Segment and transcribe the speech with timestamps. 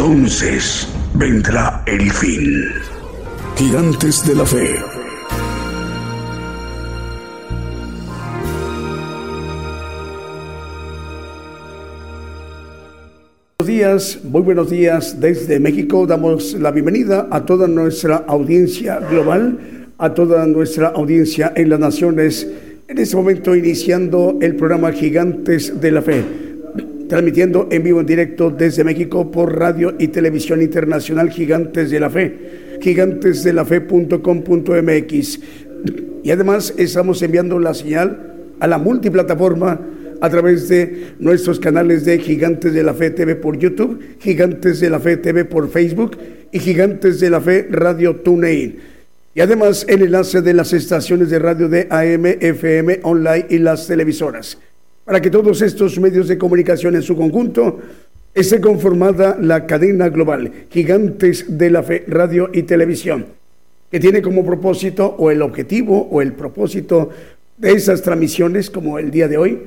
[0.00, 2.64] Entonces vendrá el fin.
[3.54, 4.76] Gigantes de la Fe.
[13.58, 16.06] Buenos días, muy buenos días desde México.
[16.06, 19.58] Damos la bienvenida a toda nuestra audiencia global,
[19.98, 22.48] a toda nuestra audiencia en las naciones.
[22.88, 26.49] En este momento iniciando el programa Gigantes de la Fe
[27.10, 32.08] transmitiendo en vivo en directo desde México por radio y televisión internacional Gigantes de la
[32.08, 35.40] Fe, gigantesdelafe.com.mx.
[36.22, 39.80] Y además estamos enviando la señal a la multiplataforma
[40.20, 44.90] a través de nuestros canales de Gigantes de la Fe TV por YouTube, Gigantes de
[44.90, 46.16] la Fe TV por Facebook
[46.52, 48.78] y Gigantes de la Fe Radio TuneIn.
[49.34, 53.88] Y además el enlace de las estaciones de radio de AM, FM, online y las
[53.88, 54.56] televisoras
[55.10, 57.80] para que todos estos medios de comunicación en su conjunto
[58.32, 63.26] esté conformada la cadena global Gigantes de la Fe, Radio y Televisión,
[63.90, 67.10] que tiene como propósito o el objetivo o el propósito
[67.56, 69.58] de esas transmisiones como el día de hoy,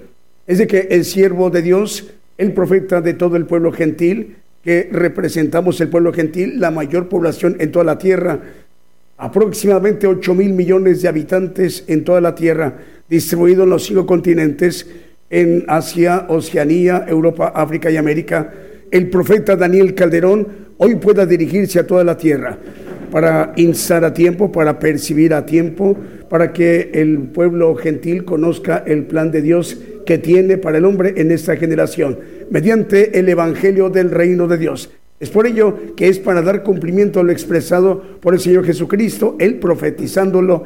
[0.48, 4.88] es de que el siervo de Dios, el profeta de todo el pueblo gentil, que
[4.94, 8.40] representamos el pueblo gentil, la mayor población en toda la tierra,
[9.18, 12.78] aproximadamente 8 mil millones de habitantes en toda la tierra,
[13.10, 14.88] distribuidos en los cinco continentes,
[15.34, 18.54] en Asia, Oceanía, Europa, África y América,
[18.92, 22.56] el profeta Daniel Calderón hoy pueda dirigirse a toda la tierra
[23.10, 25.98] para instar a tiempo, para percibir a tiempo,
[26.30, 31.16] para que el pueblo gentil conozca el plan de Dios que tiene para el hombre
[31.18, 32.20] en esta generación,
[32.52, 34.92] mediante el Evangelio del Reino de Dios.
[35.20, 39.36] Es por ello que es para dar cumplimiento a lo expresado por el Señor Jesucristo,
[39.40, 40.64] él profetizándolo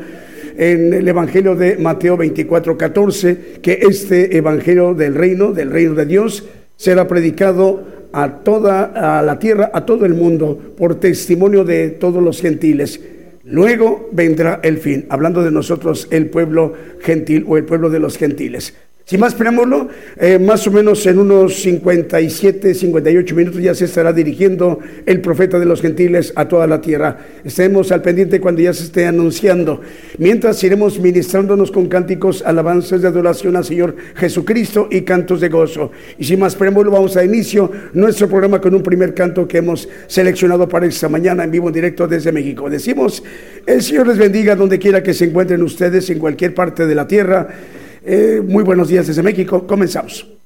[0.58, 6.06] en el Evangelio de Mateo 24, 14, que este Evangelio del reino, del reino de
[6.06, 6.44] Dios,
[6.76, 12.24] será predicado a toda a la tierra, a todo el mundo, por testimonio de todos
[12.24, 13.00] los gentiles.
[13.44, 18.18] Luego vendrá el fin, hablando de nosotros, el pueblo gentil o el pueblo de los
[18.18, 18.74] gentiles.
[19.10, 19.88] Sin más preámbulo,
[20.18, 25.60] eh, más o menos en unos 57, 58 minutos ya se estará dirigiendo el profeta
[25.60, 27.18] de los gentiles a toda la tierra.
[27.46, 29.80] Estemos al pendiente cuando ya se esté anunciando.
[30.18, 35.90] Mientras iremos ministrándonos con cánticos, alabanzas de adoración al Señor Jesucristo y cantos de gozo.
[36.18, 39.88] Y sin más preámbulo, vamos a inicio nuestro programa con un primer canto que hemos
[40.08, 42.70] seleccionado para esta mañana en vivo en directo desde México.
[42.70, 43.24] Decimos,
[43.66, 47.08] el Señor les bendiga donde quiera que se encuentren ustedes en cualquier parte de la
[47.08, 47.48] tierra.
[48.10, 49.68] Eh, muy buenos días desde México.
[49.68, 50.37] Comenzamos.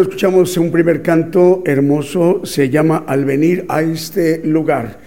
[0.00, 4.98] Escuchamos un primer canto hermoso, se llama Al venir a este lugar.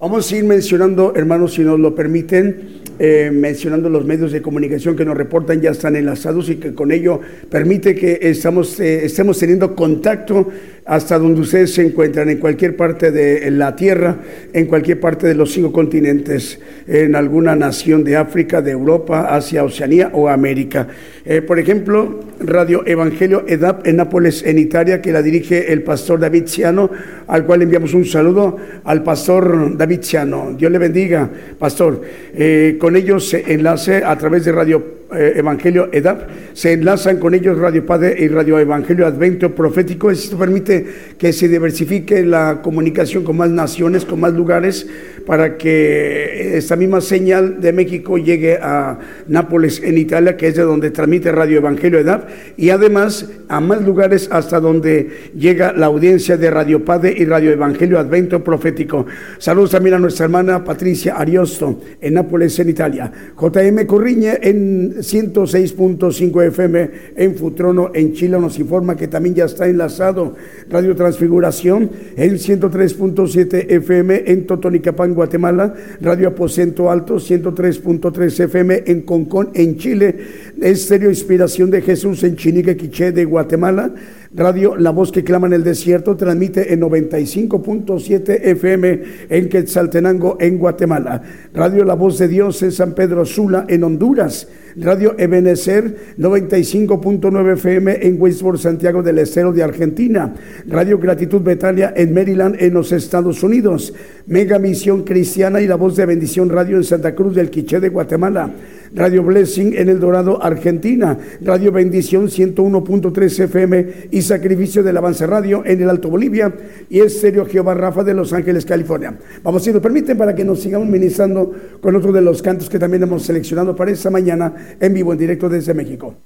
[0.00, 4.96] Vamos a ir mencionando, hermanos, si nos lo permiten, eh, mencionando los medios de comunicación
[4.96, 9.38] que nos reportan ya están enlazados y que con ello permite que estamos, eh, estemos
[9.38, 10.48] teniendo contacto
[10.86, 14.16] hasta donde ustedes se encuentran, en cualquier parte de la Tierra,
[14.52, 19.64] en cualquier parte de los cinco continentes, en alguna nación de África, de Europa, Asia,
[19.64, 20.88] Oceanía o América.
[21.24, 26.20] Eh, por ejemplo, Radio Evangelio EDAP en Nápoles, en Italia, que la dirige el pastor
[26.20, 26.90] David Ciano,
[27.26, 30.54] al cual enviamos un saludo al pastor David Ciano.
[30.56, 31.28] Dios le bendiga,
[31.58, 32.00] pastor.
[32.34, 37.34] Eh, con ellos se enlace a través de Radio eh, Evangelio EDAP, se enlazan con
[37.34, 40.10] ellos Radio Padre y Radio Evangelio Advento Profético.
[40.10, 40.86] Esto permite
[41.18, 44.86] que se diversifique la comunicación con más naciones, con más lugares,
[45.26, 48.98] para que esta misma señal de México llegue a
[49.28, 53.82] Nápoles, en Italia, que es de donde transmite Radio Evangelio EDAP, y además a más
[53.82, 59.06] lugares hasta donde llega la audiencia de Radio Padre y Radio Evangelio Advento Profético.
[59.38, 63.12] Saludos también a nuestra hermana Patricia Ariosto, en Nápoles, en Italia.
[63.38, 69.66] JM Corriñe, en 106.5 FM en Futrono, en Chile, nos informa que también ya está
[69.66, 70.34] enlazado
[70.68, 79.50] Radio Transfiguración en 103.7 FM en Totonicapán, Guatemala, Radio Aposento Alto 103.3 FM en Concón,
[79.54, 80.16] en Chile,
[80.60, 83.92] Estéreo Inspiración de Jesús en Chinique, Quiché de Guatemala,
[84.32, 90.56] Radio La Voz que clama en el desierto transmite en 95.7 FM en Quetzaltenango, en
[90.56, 91.20] Guatemala.
[91.52, 94.46] Radio La Voz de Dios en San Pedro Sula, en Honduras.
[94.76, 100.32] Radio Ebenecer 95.9 FM en Westport, Santiago del Estero de Argentina.
[100.68, 103.92] Radio Gratitud Betalia en Maryland, en los Estados Unidos.
[104.26, 107.88] Mega Misión Cristiana y La Voz de Bendición Radio en Santa Cruz del Quiché de
[107.88, 108.54] Guatemala.
[108.94, 115.62] Radio Blessing en El Dorado, Argentina, Radio Bendición 101.3 FM y Sacrificio del Avance Radio
[115.64, 116.52] en el Alto Bolivia
[116.88, 119.16] y Estéreo Jehová Rafa de Los Ángeles, California.
[119.42, 122.78] Vamos, si nos permiten, para que nos sigamos ministrando con otro de los cantos que
[122.78, 126.16] también hemos seleccionado para esta mañana en vivo, en directo desde México.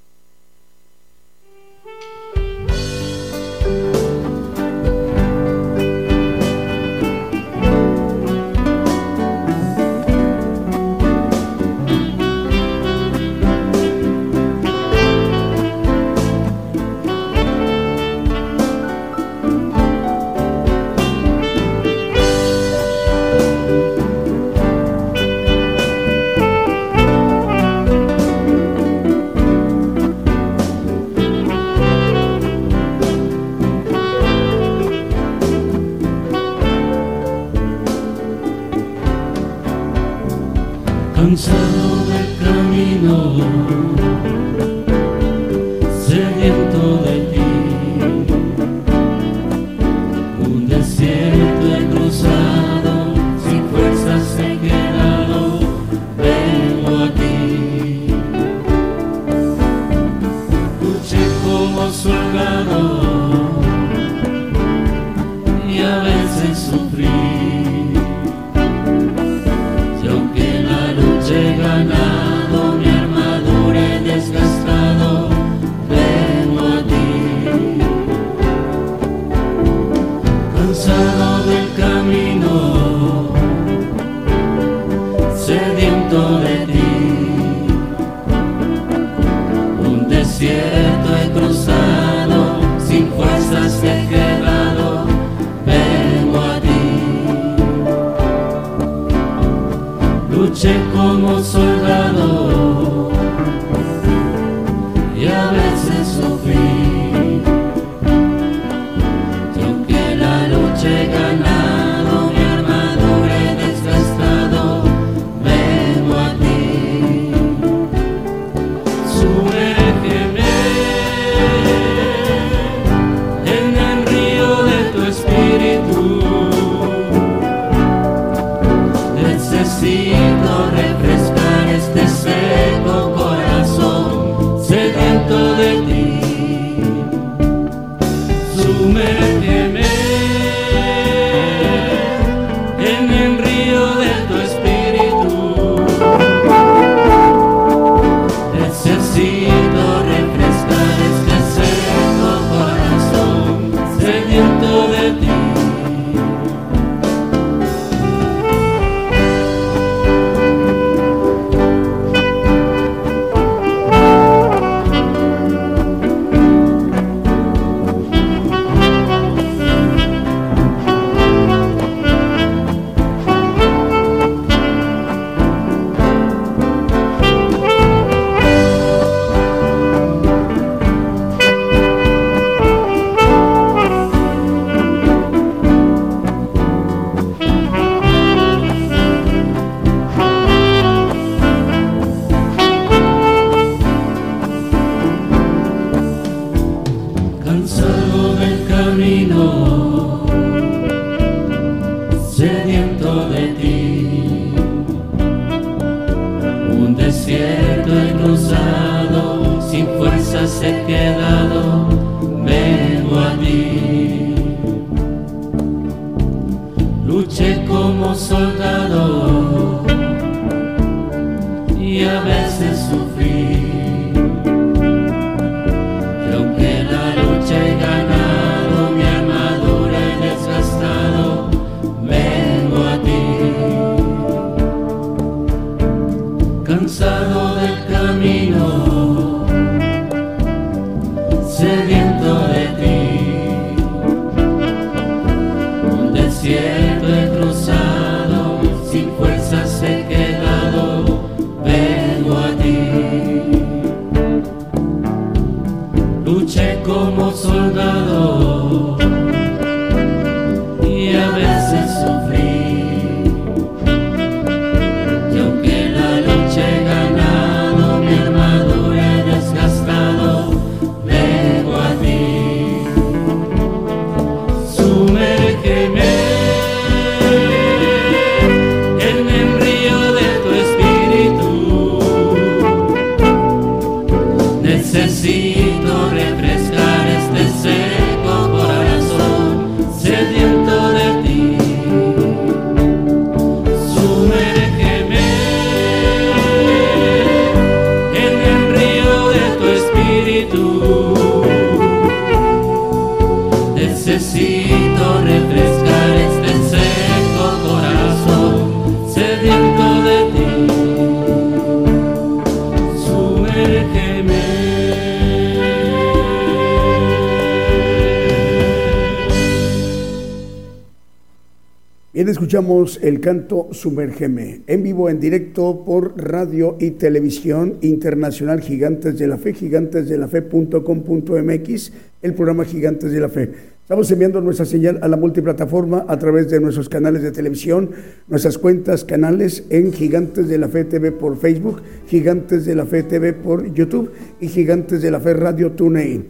[322.55, 329.27] Escuchamos el canto Sumérgeme, en vivo, en directo por radio y televisión internacional Gigantes de
[329.27, 331.93] la Fe, gigantesdelafe.com.mx,
[332.23, 333.51] el programa Gigantes de la Fe.
[333.83, 337.91] Estamos enviando nuestra señal a la multiplataforma a través de nuestros canales de televisión,
[338.29, 343.03] nuestras cuentas, canales en Gigantes de la Fe TV por Facebook, Gigantes de la Fe
[343.03, 346.27] TV por YouTube y Gigantes de la Fe Radio TuneIn.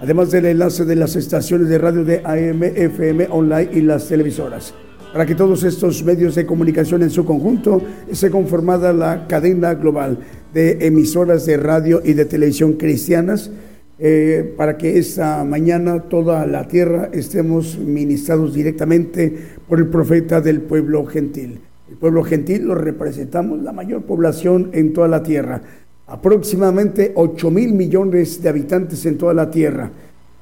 [0.00, 4.74] Además del enlace de las estaciones de radio de AM, FM, online y las televisoras.
[5.12, 10.18] Para que todos estos medios de comunicación en su conjunto esté conformada la cadena global
[10.52, 13.50] de emisoras de radio y de televisión cristianas,
[13.98, 19.34] eh, para que esta mañana toda la tierra estemos ministrados directamente
[19.66, 21.60] por el profeta del pueblo gentil.
[21.90, 25.62] El pueblo gentil lo representamos la mayor población en toda la tierra,
[26.06, 29.90] aproximadamente 8 mil millones de habitantes en toda la tierra.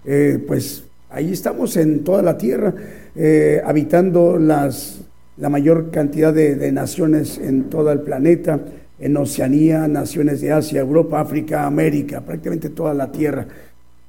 [0.04, 2.74] Eh, pues ahí estamos en toda la tierra.
[3.14, 5.00] Eh, habitando las,
[5.36, 8.60] la mayor cantidad de, naciones en todo el planeta,
[8.98, 13.46] en Oceanía, naciones de Asia, Europa, África, América, prácticamente toda la Tierra,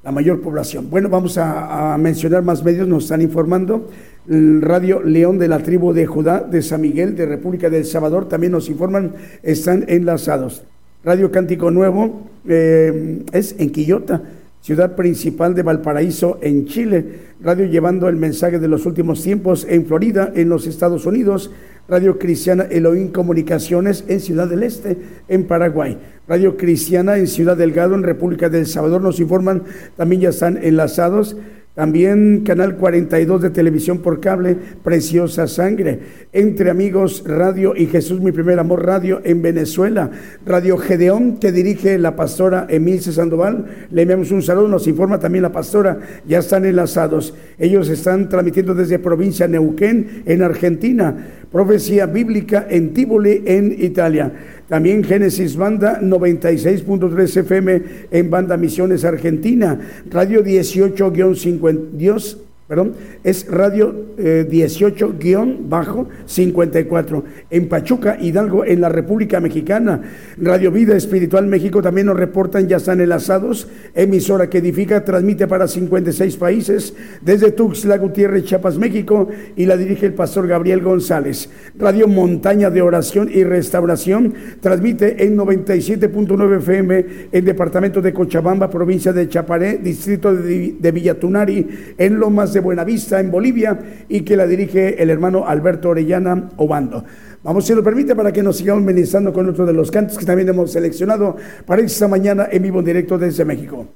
[0.03, 0.89] la mayor población.
[0.89, 3.89] Bueno, vamos a, mencionar más medios, nos están informando.
[4.27, 8.51] Radio León de la tribu de Judá, de San Miguel, de República del Salvador, también
[8.51, 9.13] nos informan,
[9.43, 10.63] están enlazados.
[11.03, 14.21] Radio Cántico Nuevo eh, es en Quillota,
[14.67, 17.05] ciudad principal de Valparaíso, en Chile.
[17.39, 21.51] Radio llevando el mensaje de los últimos tiempos en Florida, en los Estados Unidos.
[21.87, 24.97] Radio Cristiana Elohim Comunicaciones en Ciudad del Este,
[25.29, 25.97] en Paraguay.
[26.27, 29.01] Radio Cristiana en Ciudad Delgado, en República del Salvador.
[29.01, 29.63] Nos informan,
[29.95, 31.37] también ya están enlazados.
[31.77, 35.99] También Canal 42 de televisión por cable, Preciosa Sangre.
[36.33, 40.09] Entre Amigos Radio y Jesús Mi Primer Amor Radio en Venezuela.
[40.43, 43.65] Radio Gedeón que dirige la pastora Emilce Sandoval.
[43.91, 45.99] Le enviamos un saludo, nos informa también la pastora.
[46.27, 47.35] Ya están enlazados.
[47.59, 51.27] Ellos están transmitiendo desde provincia Neuquén en Argentina.
[51.51, 54.31] Profecía Bíblica en Tíboli en Italia.
[54.67, 59.79] También Génesis Banda 96.3 FM en Banda Misiones Argentina.
[60.09, 70.01] Radio 18-50 Dios perdón, es radio 18-54 eh, en Pachuca, Hidalgo, en la República Mexicana.
[70.37, 73.69] Radio Vida Espiritual México también nos reportan, ya están enlazados.
[73.95, 80.05] Emisora que edifica, transmite para 56 países desde Tuxtla Gutiérrez, Chiapas, México, y la dirige
[80.05, 81.49] el pastor Gabriel González.
[81.77, 89.13] Radio Montaña de Oración y Restauración transmite en 97.9 FM en departamento de Cochabamba, provincia
[89.13, 94.47] de Chaparé, distrito de, de Villatunari, en Lomas de Buenavista, en Bolivia, y que la
[94.47, 97.03] dirige el hermano Alberto Orellana Obando.
[97.43, 100.25] Vamos, si lo permite, para que nos sigamos ministrando con otro de los cantos que
[100.25, 103.87] también hemos seleccionado para esta mañana en vivo en directo desde México.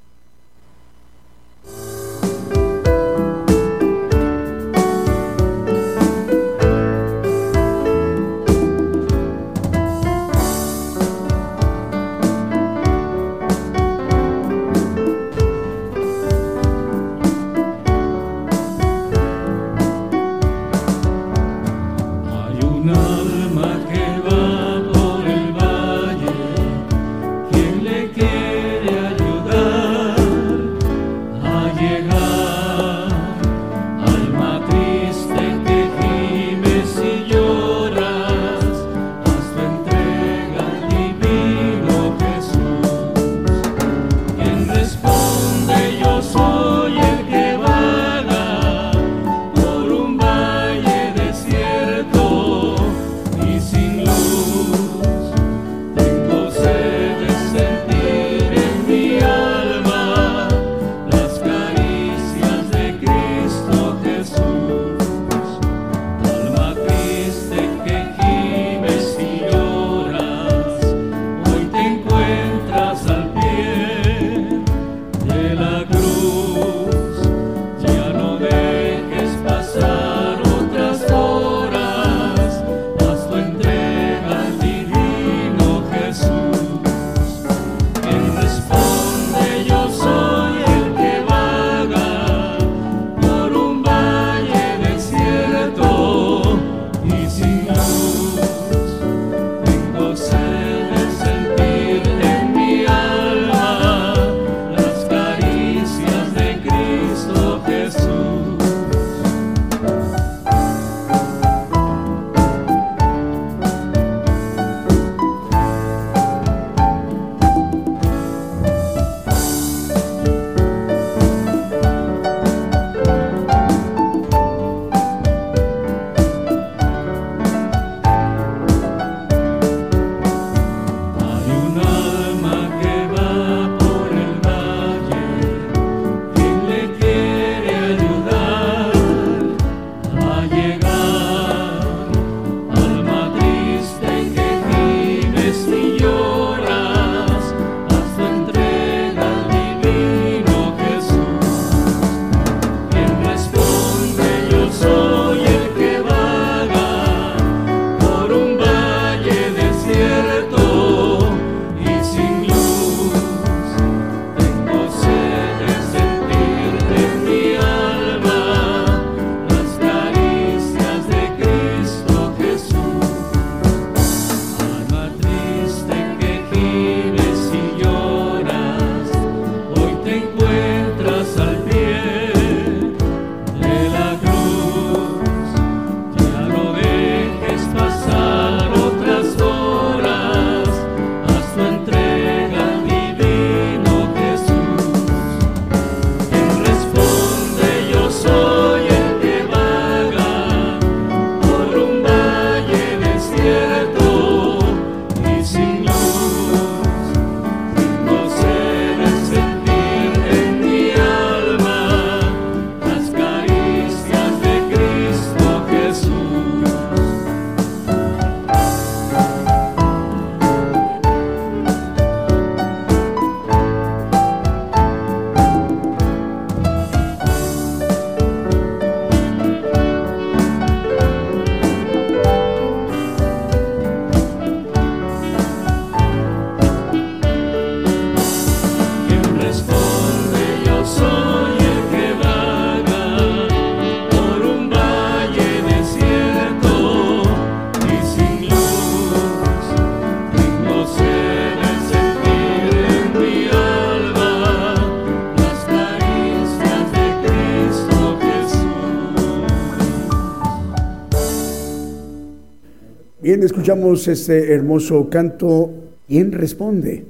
[263.32, 265.70] Bien, escuchamos este hermoso canto,
[266.06, 267.06] ¿Quién responde?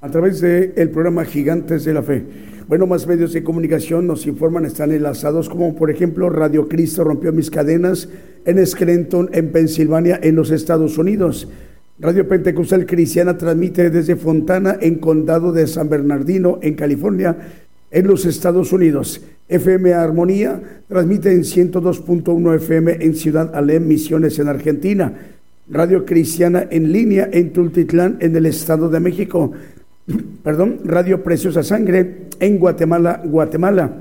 [0.00, 2.24] A través del el programa Gigantes de la Fe.
[2.66, 7.34] Bueno, más medios de comunicación nos informan, están enlazados, como por ejemplo Radio Cristo rompió
[7.34, 8.08] mis cadenas
[8.46, 11.48] en Scranton, en Pensilvania, en los Estados Unidos.
[11.98, 17.36] Radio Pentecostal Cristiana transmite desde Fontana, en Condado de San Bernardino, en California,
[17.90, 19.20] en los Estados Unidos.
[19.50, 25.12] FM Armonía transmite en 102.1 FM en Ciudad Alem, Misiones en Argentina.
[25.70, 29.52] Radio Cristiana en línea en Tultitlán, en el Estado de México.
[30.42, 33.92] Perdón, Radio Preciosa Sangre en Guatemala, Guatemala.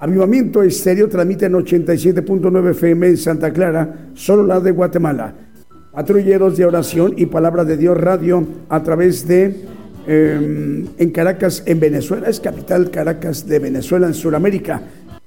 [0.00, 5.34] Avivamiento Estéreo transmite en 87.9 FM en Santa Clara, solo la de Guatemala.
[5.92, 9.56] Patrulleros de Oración y Palabra de Dios Radio a través de
[10.06, 14.82] em, en Caracas, en Venezuela, es capital Caracas de Venezuela, en Sudamérica.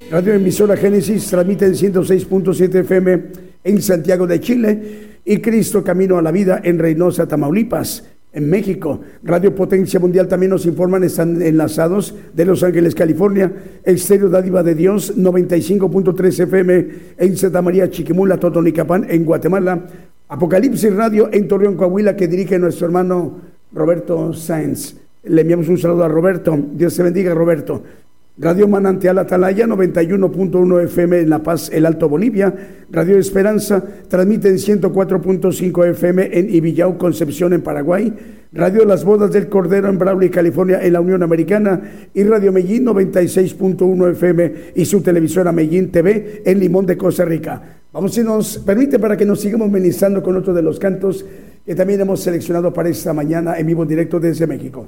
[0.10, 3.23] Radio Emisora Génesis transmite en 106.7 FM
[3.63, 9.01] en Santiago de Chile y Cristo Camino a la Vida en Reynosa, Tamaulipas en México.
[9.23, 13.53] Radio Potencia Mundial también nos informan, están enlazados de Los Ángeles, California.
[13.83, 19.86] Estéreo Dádiva de Dios, 95.3 FM en Santa María, Chiquimula, Totonicapán, en Guatemala.
[20.27, 23.39] Apocalipsis Radio en Torreón, Coahuila, que dirige nuestro hermano
[23.71, 24.95] Roberto Sáenz.
[25.23, 26.57] Le enviamos un saludo a Roberto.
[26.73, 27.83] Dios te bendiga, Roberto.
[28.36, 32.52] Radio Manantial Atalaya 91.1 FM en La Paz, el Alto Bolivia.
[32.89, 38.12] Radio Esperanza transmite en 104.5 FM en Ibillau, Concepción, en Paraguay.
[38.52, 41.80] Radio Las Bodas del Cordero en Brawley, California, en la Unión Americana.
[42.12, 47.62] Y Radio Medellín 96.1 FM y su televisora Medellín TV en Limón de Costa Rica.
[47.91, 51.24] Vamos, si nos permite, para que nos sigamos ministrando con otro de los cantos
[51.63, 54.88] que también hemos seleccionado para esta mañana en vivo directo desde México.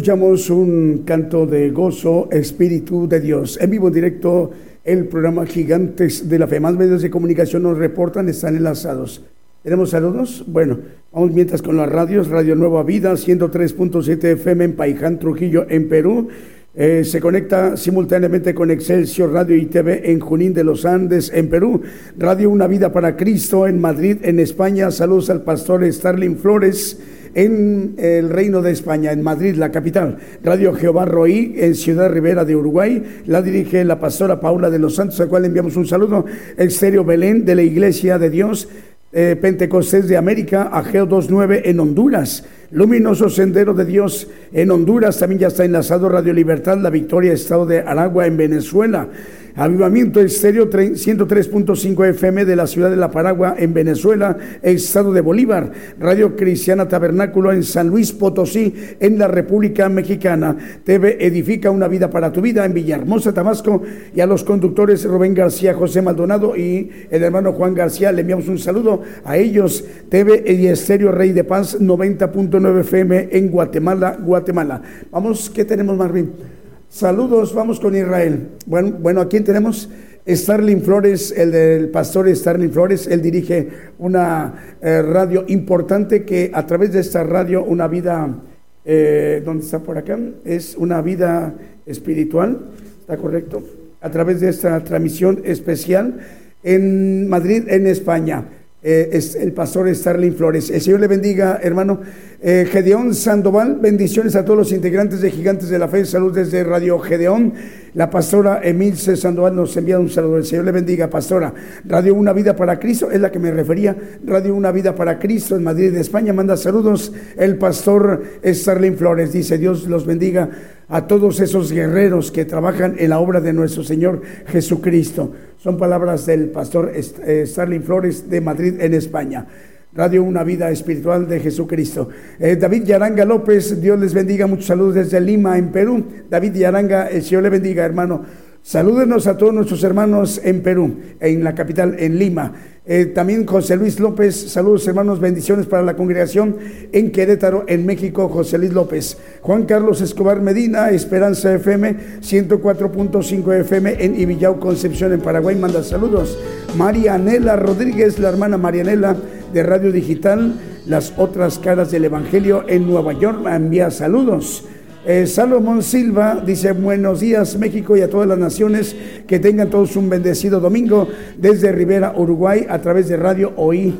[0.00, 3.58] Escuchamos un canto de gozo, Espíritu de Dios.
[3.60, 4.50] En vivo, en directo,
[4.82, 6.58] el programa Gigantes de la Fe.
[6.58, 9.22] Más medios de comunicación nos reportan, están enlazados.
[9.62, 10.42] ¿Tenemos saludos?
[10.46, 10.78] Bueno,
[11.12, 12.28] vamos mientras con las radios.
[12.28, 16.28] Radio Nueva Vida, 103.7 FM en Paiján, Trujillo, en Perú.
[16.74, 21.50] Eh, se conecta simultáneamente con Excelsior Radio y TV en Junín de los Andes, en
[21.50, 21.82] Perú.
[22.16, 24.90] Radio Una Vida para Cristo en Madrid, en España.
[24.92, 26.98] Saludos al pastor Starling Flores
[27.34, 30.18] en el Reino de España, en Madrid, la capital.
[30.42, 33.22] Radio Jehová Roí, en Ciudad Rivera de Uruguay.
[33.26, 36.24] La dirige la pastora Paula de los Santos, a la cual enviamos un saludo.
[36.56, 38.68] Exterior Belén, de la Iglesia de Dios.
[39.12, 42.44] Eh, Pentecostés de América, Ageo 29 en Honduras.
[42.70, 45.18] Luminoso Sendero de Dios en Honduras.
[45.18, 49.08] También ya está enlazado Radio Libertad, La Victoria, Estado de Aragua en Venezuela.
[49.56, 55.72] Avivamiento Estéreo 103.5 FM de la ciudad de La Paragua en Venezuela, estado de Bolívar.
[55.98, 60.56] Radio Cristiana Tabernáculo en San Luis Potosí, en la República Mexicana.
[60.84, 63.82] TV Edifica una vida para tu vida en Villahermosa, Tabasco.
[64.14, 68.48] Y a los conductores Rubén García, José Maldonado y el hermano Juan García, le enviamos
[68.48, 69.84] un saludo a ellos.
[70.08, 74.82] TV y Estéreo Rey de Paz 90.9 FM en Guatemala, Guatemala.
[75.10, 76.59] Vamos, ¿qué tenemos, Marvin?
[76.90, 78.48] Saludos, vamos con Israel.
[78.66, 79.88] Bueno, bueno, aquí tenemos
[80.26, 83.06] Starling Flores, el del pastor Starling Flores.
[83.06, 83.68] Él dirige
[84.00, 88.40] una eh, radio importante que a través de esta radio, una vida,
[88.84, 90.18] eh, ¿dónde está por acá?
[90.44, 91.54] Es una vida
[91.86, 92.58] espiritual,
[92.98, 93.62] ¿está correcto?
[94.00, 96.18] A través de esta transmisión especial
[96.64, 98.46] en Madrid, en España.
[98.82, 100.70] Eh, es el pastor Starling Flores.
[100.70, 102.00] El Señor le bendiga, hermano.
[102.40, 106.06] Eh, Gedeón Sandoval, bendiciones a todos los integrantes de Gigantes de la Fe.
[106.06, 107.52] Salud desde Radio Gedeón.
[107.92, 110.38] La pastora Emilce Sandoval nos envía un saludo.
[110.38, 111.52] El Señor le bendiga, pastora.
[111.84, 113.94] Radio Una Vida para Cristo, es la que me refería.
[114.24, 116.32] Radio Una Vida para Cristo en Madrid, España.
[116.32, 119.30] Manda saludos el pastor Starling Flores.
[119.30, 120.48] Dice, Dios los bendiga
[120.88, 125.32] a todos esos guerreros que trabajan en la obra de nuestro Señor Jesucristo.
[125.62, 129.46] Son palabras del pastor eh, Starling Flores de Madrid, en España.
[129.92, 132.08] Radio Una Vida Espiritual de Jesucristo.
[132.38, 134.46] Eh, David Yaranga López, Dios les bendiga.
[134.46, 136.02] Muchos saludos desde Lima, en Perú.
[136.30, 138.24] David Yaranga, el Señor le bendiga, hermano.
[138.62, 142.52] Salúdenos a todos nuestros hermanos en Perú, en la capital, en Lima.
[142.84, 146.56] Eh, también José Luis López, saludos hermanos, bendiciones para la congregación
[146.92, 149.16] en Querétaro, en México, José Luis López.
[149.40, 156.38] Juan Carlos Escobar Medina, Esperanza FM, 104.5 FM en Ibillau, Concepción, en Paraguay, manda saludos.
[156.76, 159.16] Marianela Rodríguez, la hermana Marianela
[159.52, 160.54] de Radio Digital,
[160.86, 164.66] las otras caras del Evangelio en Nueva York, envía saludos.
[165.06, 168.94] Eh, Salomón Silva dice buenos días México y a todas las naciones
[169.26, 173.94] que tengan todos un bendecido domingo desde Rivera, Uruguay, a través de Radio OI.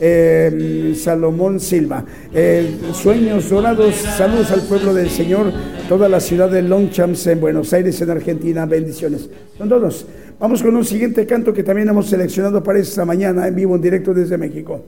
[0.00, 2.04] Eh, Salomón Silva.
[2.34, 5.52] Eh, sueños dorados, saludos al pueblo del Señor,
[5.88, 9.30] toda la ciudad de Longchamps en Buenos Aires, en Argentina, bendiciones.
[9.56, 10.04] Son todos.
[10.40, 13.82] Vamos con un siguiente canto que también hemos seleccionado para esta mañana en vivo, en
[13.82, 14.84] directo desde México.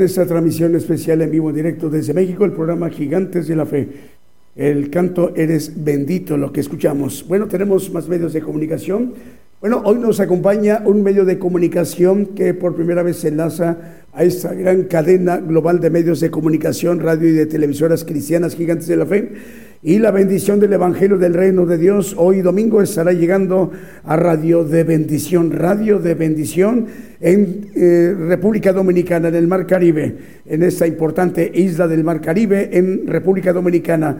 [0.00, 3.86] De esta transmisión especial en vivo directo desde México, el programa Gigantes de la Fe.
[4.56, 7.24] El canto Eres bendito, lo que escuchamos.
[7.28, 9.12] Bueno, tenemos más medios de comunicación.
[9.60, 13.76] Bueno, hoy nos acompaña un medio de comunicación que por primera vez se enlaza
[14.14, 18.88] a esta gran cadena global de medios de comunicación, radio y de televisoras cristianas gigantes
[18.88, 19.32] de la fe
[19.82, 23.70] y la bendición del Evangelio del Reino de Dios hoy domingo estará llegando
[24.04, 26.86] a Radio de Bendición, Radio de Bendición
[27.18, 32.68] en eh, República Dominicana, en el Mar Caribe, en esta importante isla del Mar Caribe,
[32.72, 34.18] en República Dominicana.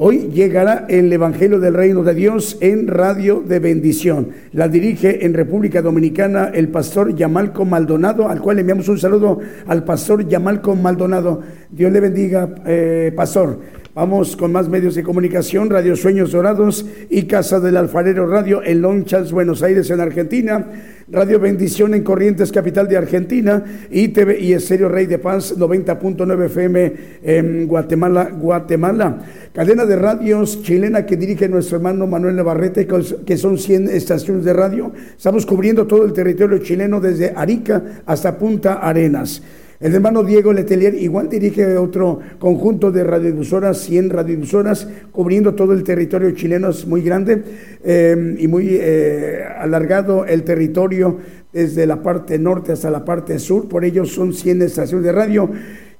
[0.00, 4.28] Hoy llegará el Evangelio del Reino de Dios en Radio de Bendición.
[4.52, 9.84] La dirige en República Dominicana el pastor Yamalco Maldonado, al cual enviamos un saludo al
[9.84, 11.40] pastor Yamalco Maldonado.
[11.70, 13.58] Dios le bendiga, eh, pastor.
[13.94, 18.82] Vamos con más medios de comunicación, Radio Sueños Dorados y Casa del Alfarero Radio en
[18.82, 20.66] Lonchas, Buenos Aires, en Argentina,
[21.08, 26.44] Radio Bendición en Corrientes, capital de Argentina, y TV y Estéreo Rey de Paz 90.9
[26.44, 29.22] FM en Guatemala, Guatemala.
[29.54, 34.52] Cadena de radios chilena que dirige nuestro hermano Manuel Navarrete, que son 100 estaciones de
[34.52, 34.92] radio.
[35.16, 39.42] Estamos cubriendo todo el territorio chileno desde Arica hasta Punta Arenas.
[39.80, 45.84] El hermano Diego Letelier igual dirige otro conjunto de radiodifusoras, 100 radiodifusoras, cubriendo todo el
[45.84, 47.44] territorio chileno, es muy grande
[47.84, 51.18] eh, y muy eh, alargado el territorio
[51.52, 55.48] desde la parte norte hasta la parte sur, por ello son 100 estaciones de radio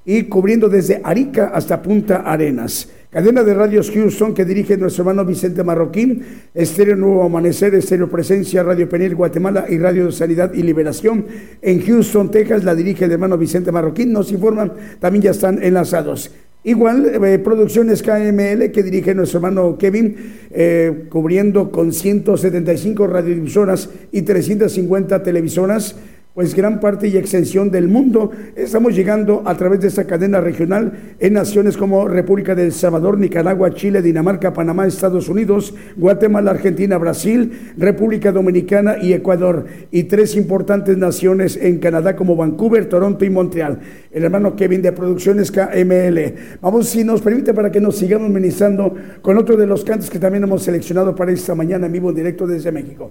[0.05, 2.91] y cubriendo desde Arica hasta Punta Arenas.
[3.11, 8.63] Cadena de radios Houston que dirige nuestro hermano Vicente Marroquín, Estéreo Nuevo Amanecer, Estéreo Presencia,
[8.63, 11.25] Radio Penil Guatemala y Radio Sanidad y Liberación.
[11.63, 14.13] En Houston, Texas, la dirige el hermano Vicente Marroquín.
[14.13, 16.31] Nos informan, también ya están enlazados.
[16.65, 20.17] Igual, eh, Producciones KML, que dirige nuestro hermano Kevin,
[20.51, 25.97] eh, cubriendo con 175 radiodifusoras y 350 televisoras
[26.39, 28.31] pues gran parte y extensión del mundo.
[28.55, 33.75] Estamos llegando a través de esta cadena regional en naciones como República del Salvador, Nicaragua,
[33.75, 39.67] Chile, Dinamarca, Panamá, Estados Unidos, Guatemala, Argentina, Brasil, República Dominicana y Ecuador.
[39.91, 43.81] Y tres importantes naciones en Canadá como Vancouver, Toronto y Montreal.
[44.13, 46.35] El hermano Kevin de Producciones KML.
[46.61, 50.21] Vamos, si nos permite, para que nos sigamos ministrando con otro de los cantos que
[50.21, 53.11] también hemos seleccionado para esta mañana en vivo directo desde México.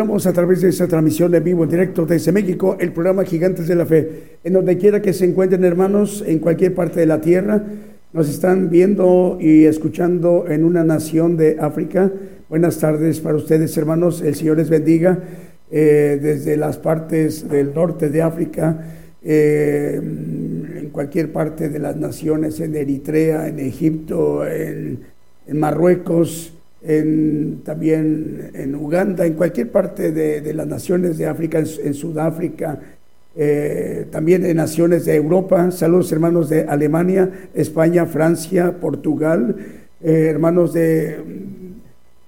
[0.00, 3.74] A través de esta transmisión en vivo, en directo desde México, el programa Gigantes de
[3.74, 4.38] la Fe.
[4.42, 7.62] En donde quiera que se encuentren, hermanos, en cualquier parte de la tierra,
[8.14, 12.10] nos están viendo y escuchando en una nación de África.
[12.48, 14.22] Buenas tardes para ustedes, hermanos.
[14.22, 15.18] El Señor les bendiga
[15.70, 18.82] eh, desde las partes del norte de África,
[19.22, 25.00] eh, en cualquier parte de las naciones, en Eritrea, en Egipto, en,
[25.46, 31.94] en Marruecos en, también en Uganda, en cualquier parte de, las naciones de África, en,
[31.94, 32.78] Sudáfrica,
[33.36, 35.70] eh, también en naciones de Europa.
[35.70, 39.56] Saludos hermanos de Alemania, España, Francia, Portugal,
[40.02, 41.18] eh, hermanos de...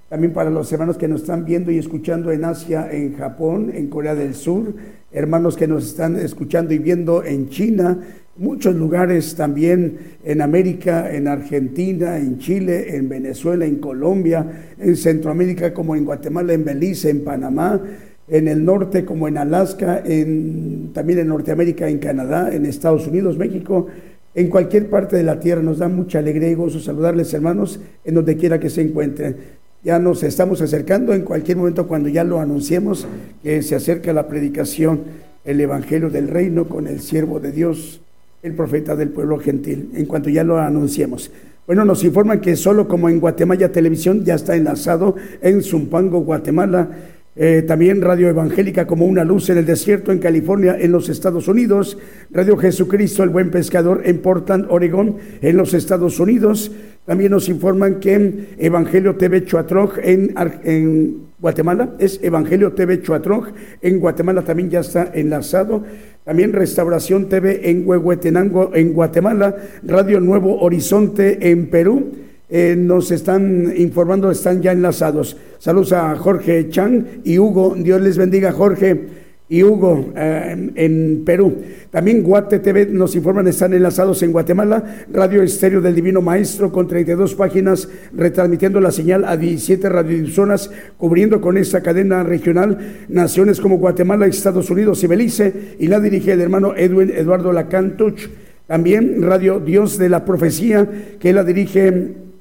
[0.09, 3.87] También para los hermanos que nos están viendo y escuchando en Asia, en Japón, en
[3.87, 4.75] Corea del Sur,
[5.11, 7.99] hermanos que nos están escuchando y viendo en China,
[8.37, 15.75] muchos lugares también en América, en Argentina, en Chile, en Venezuela, en Colombia, en Centroamérica
[15.75, 17.81] como en Guatemala, en Belice, en Panamá,
[18.29, 23.37] en el norte como en Alaska, en, también en Norteamérica, en Canadá, en Estados Unidos,
[23.37, 23.89] México,
[24.35, 25.63] en cualquier parte de la tierra.
[25.63, 29.37] Nos da mucha alegría y gozo saludarles hermanos en donde quiera que se encuentren.
[29.85, 33.07] Ya nos estamos acercando en cualquier momento cuando ya lo anunciemos,
[33.43, 35.01] que se acerca la predicación,
[35.45, 38.01] el Evangelio del Reino con el siervo de Dios,
[38.43, 41.31] el profeta del pueblo gentil, en cuanto ya lo anunciemos.
[41.65, 46.91] Bueno, nos informan que solo como en Guatemala Televisión ya está enlazado en Zumpango, Guatemala,
[47.35, 51.49] eh, también Radio Evangélica como una luz en el desierto en California, en los Estados
[51.49, 51.97] Unidos.
[52.31, 56.71] Radio Jesucristo, el buen pescador en Portland, Oregón, en los Estados Unidos.
[57.07, 63.49] También nos informan que Evangelio TV Chuatroj en, en Guatemala es Evangelio TV Chuatroj.
[63.81, 65.85] En Guatemala también ya está enlazado.
[66.25, 69.57] También Restauración TV en Huehuetenango, en Guatemala.
[69.83, 72.13] Radio Nuevo Horizonte en Perú.
[72.55, 75.39] Eh, nos están informando, están ya enlazados.
[75.59, 77.75] Saludos a Jorge Chang y Hugo.
[77.79, 79.07] Dios les bendiga, Jorge
[79.49, 81.63] y Hugo eh, en Perú.
[81.91, 86.87] También Guate TV nos informan, están enlazados en Guatemala, Radio Estéreo del Divino Maestro con
[86.87, 93.79] 32 páginas, retransmitiendo la señal a 17 radiodifusoras, cubriendo con esta cadena regional naciones como
[93.79, 98.29] Guatemala, Estados Unidos y Belice, y la dirige el hermano Edwin Eduardo Lacantuch.
[98.67, 102.32] También Radio Dios de la Profecía, que la dirige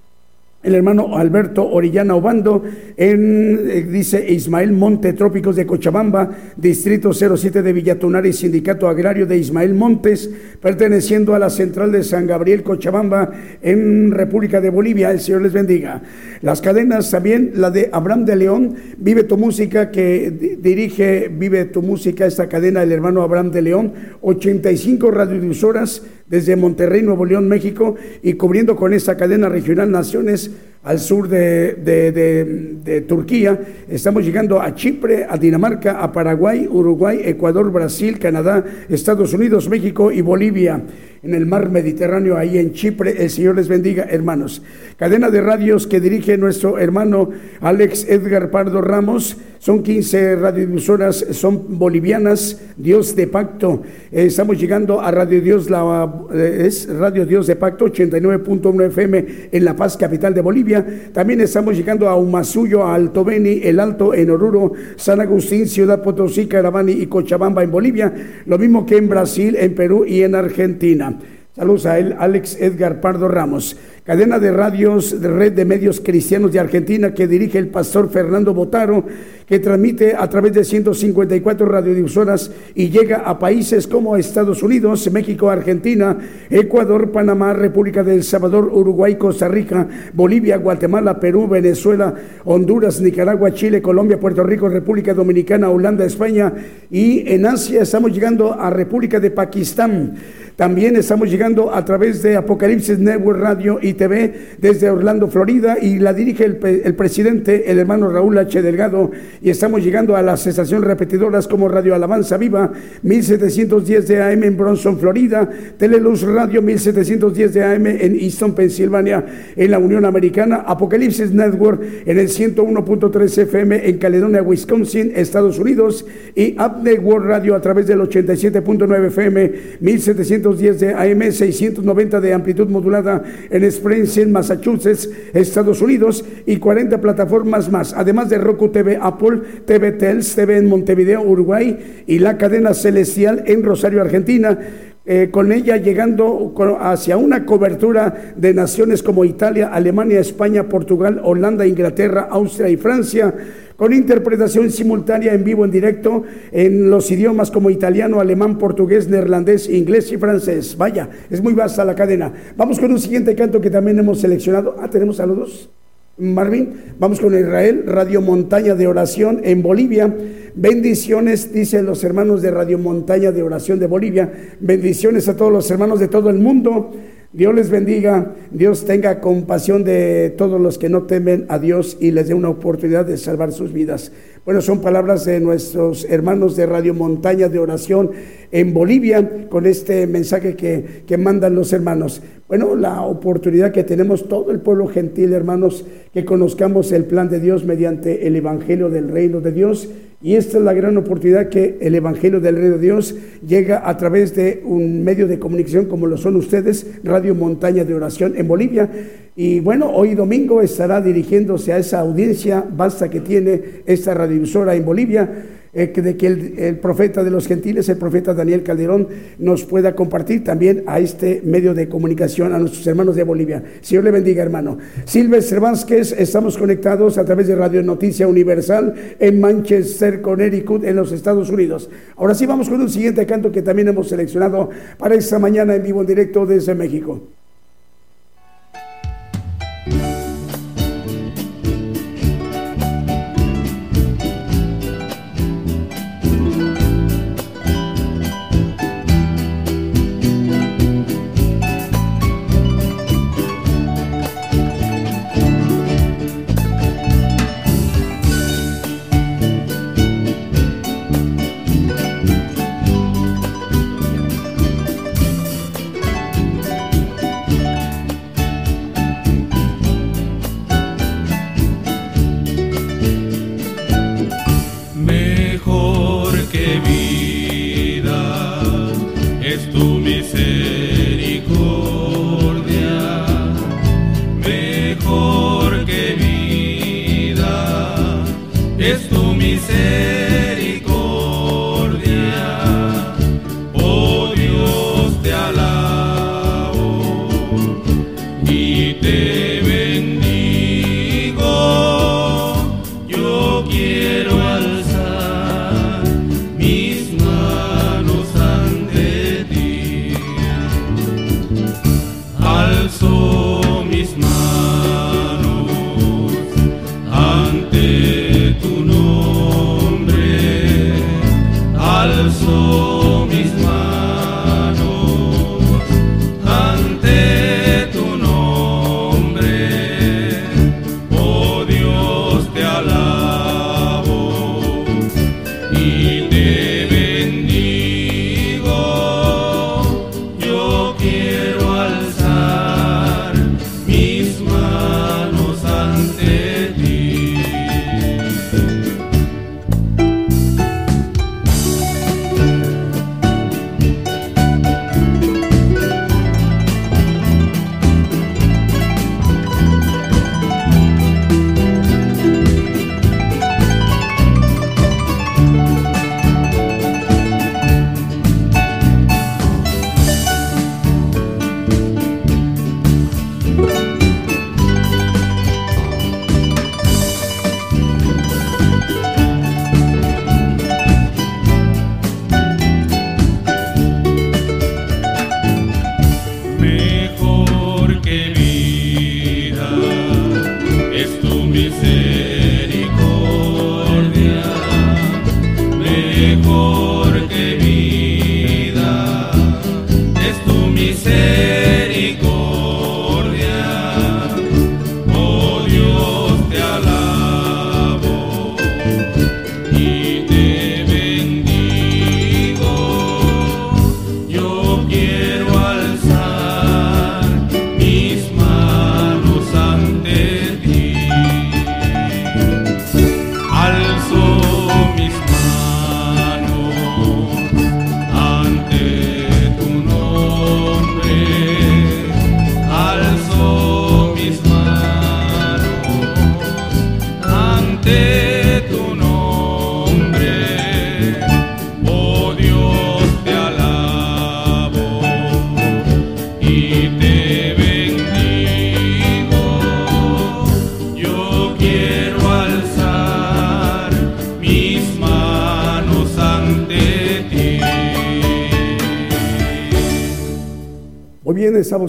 [0.63, 2.63] el hermano Alberto Orellana Obando,
[2.95, 9.25] en, eh, dice Ismael Monte, Trópicos de Cochabamba, Distrito 07 de Villatunar y Sindicato Agrario
[9.25, 10.29] de Ismael Montes,
[10.61, 13.31] perteneciendo a la central de San Gabriel Cochabamba
[13.61, 15.11] en República de Bolivia.
[15.11, 16.03] El Señor les bendiga.
[16.41, 21.81] Las cadenas también, la de Abraham de León, Vive tu Música, que dirige Vive tu
[21.81, 27.95] Música, esta cadena, el hermano Abraham de León, 85 radiodifusoras desde Monterrey, Nuevo León, México,
[28.23, 30.49] y cubriendo con esta cadena regional naciones
[30.81, 33.59] al sur de, de, Turquía.
[33.89, 40.11] Estamos llegando a Chipre, a Dinamarca, a Paraguay, Uruguay, Ecuador, Brasil, Canadá, Estados Unidos, México
[40.11, 40.81] y Bolivia.
[41.23, 44.63] En el mar Mediterráneo, ahí en Chipre, el Señor les bendiga, hermanos.
[44.97, 51.77] Cadena de radios que dirige nuestro hermano Alex Edgar Pardo Ramos Son 15 radiodifusoras, son
[51.77, 53.83] bolivianas, Dios de Pacto.
[54.11, 59.25] Eh, estamos llegando a Radio Dios, la, eh, es Radio Dios de Pacto, 89.1 FM
[59.51, 60.83] en La Paz, capital de Bolivia.
[61.13, 66.01] También estamos llegando a Humasuyo, a Alto Beni, El Alto en Oruro, San Agustín, Ciudad
[66.01, 68.11] Potosí, Carabani y Cochabamba en Bolivia.
[68.47, 71.10] Lo mismo que en Brasil, en Perú y en Argentina.
[71.53, 76.51] Saludos a él, Alex Edgar Pardo Ramos cadena de radios de red de medios cristianos
[76.51, 79.05] de Argentina que dirige el pastor Fernando Botaro,
[79.45, 85.51] que transmite a través de 154 radiodifusoras y llega a países como Estados Unidos, México,
[85.51, 86.17] Argentina,
[86.49, 92.13] Ecuador, Panamá, República del Salvador, Uruguay, Costa Rica, Bolivia, Guatemala, Perú, Venezuela,
[92.45, 96.51] Honduras, Nicaragua, Chile, Colombia, Puerto Rico, República Dominicana, Holanda, España
[96.89, 100.15] y en Asia estamos llegando a República de Pakistán.
[100.61, 105.97] También estamos llegando a través de Apocalipsis Network Radio y TV desde Orlando, Florida, y
[105.97, 106.57] la dirige el,
[106.93, 108.61] presidente, el hermano Raúl H.
[108.61, 109.09] Delgado,
[109.41, 114.55] y estamos llegando a las estaciones repetidoras como Radio Alabanza Viva, 1710 de AM en
[114.55, 115.49] Bronson, Florida,
[115.79, 122.19] Teleluz Radio 1710 de AM en Easton, Pensilvania, en la Unión Americana, Apocalipsis Network en
[122.19, 126.05] el 101.3 FM en Caledonia, Wisconsin, Estados Unidos,
[126.35, 132.67] y Up Network Radio a través del 87.9 FM, 1710 de AM, 690 de amplitud
[132.67, 139.41] modulada en Springfield, Massachusetts, Estados Unidos y 40 plataformas más, además de Roku TV, Apple
[139.65, 144.57] TV, Tels TV en Montevideo, Uruguay y la cadena Celestial en Rosario, Argentina.
[145.03, 151.65] Eh, con ella llegando hacia una cobertura de naciones como Italia, Alemania, España, Portugal, Holanda,
[151.65, 153.33] Inglaterra, Austria y Francia,
[153.81, 156.21] con interpretación simultánea en vivo, en directo,
[156.51, 160.77] en los idiomas como italiano, alemán, portugués, neerlandés, inglés y francés.
[160.77, 162.31] Vaya, es muy vasta la cadena.
[162.55, 164.75] Vamos con un siguiente canto que también hemos seleccionado.
[164.79, 165.71] Ah, tenemos saludos.
[166.19, 170.15] Marvin, vamos con Israel, Radio Montaña de Oración en Bolivia.
[170.53, 174.31] Bendiciones, dicen los hermanos de Radio Montaña de Oración de Bolivia.
[174.59, 176.91] Bendiciones a todos los hermanos de todo el mundo.
[177.33, 182.11] Dios les bendiga, Dios tenga compasión de todos los que no temen a Dios y
[182.11, 184.11] les dé una oportunidad de salvar sus vidas.
[184.43, 188.11] Bueno, son palabras de nuestros hermanos de Radio Montaña de Oración
[188.51, 192.21] en Bolivia con este mensaje que, que mandan los hermanos.
[192.47, 197.39] Bueno, la oportunidad que tenemos todo el pueblo gentil, hermanos, que conozcamos el plan de
[197.39, 199.89] Dios mediante el Evangelio del Reino de Dios
[200.23, 203.97] y esta es la gran oportunidad que el Evangelio del Rey de Dios llega a
[203.97, 208.47] través de un medio de comunicación como lo son ustedes, Radio Montaña de Oración en
[208.47, 208.87] Bolivia.
[209.35, 214.85] Y bueno, hoy domingo estará dirigiéndose a esa audiencia vasta que tiene esta radiodifusora en
[214.85, 215.29] Bolivia
[215.73, 219.07] eh, de que el, profeta de los gentiles, el profeta Daniel Calderón,
[219.39, 223.63] nos pueda compartir también a este medio de comunicación, a nuestros hermanos de Bolivia.
[223.81, 224.77] Señor le bendiga, hermano.
[225.05, 231.11] Silvestre Vázquez, estamos conectados a través de Radio Noticia Universal en Manchester, Connecticut, en los
[231.11, 231.89] Estados Unidos.
[232.17, 235.83] Ahora sí, vamos con un siguiente canto que también hemos seleccionado para esta mañana en
[235.83, 237.21] vivo en directo desde México.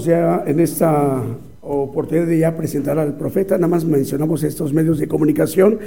[0.05, 1.22] Ya en esta
[1.62, 5.78] oportunidad de ya presentar al profeta, nada más mencionamos estos medios de comunicación.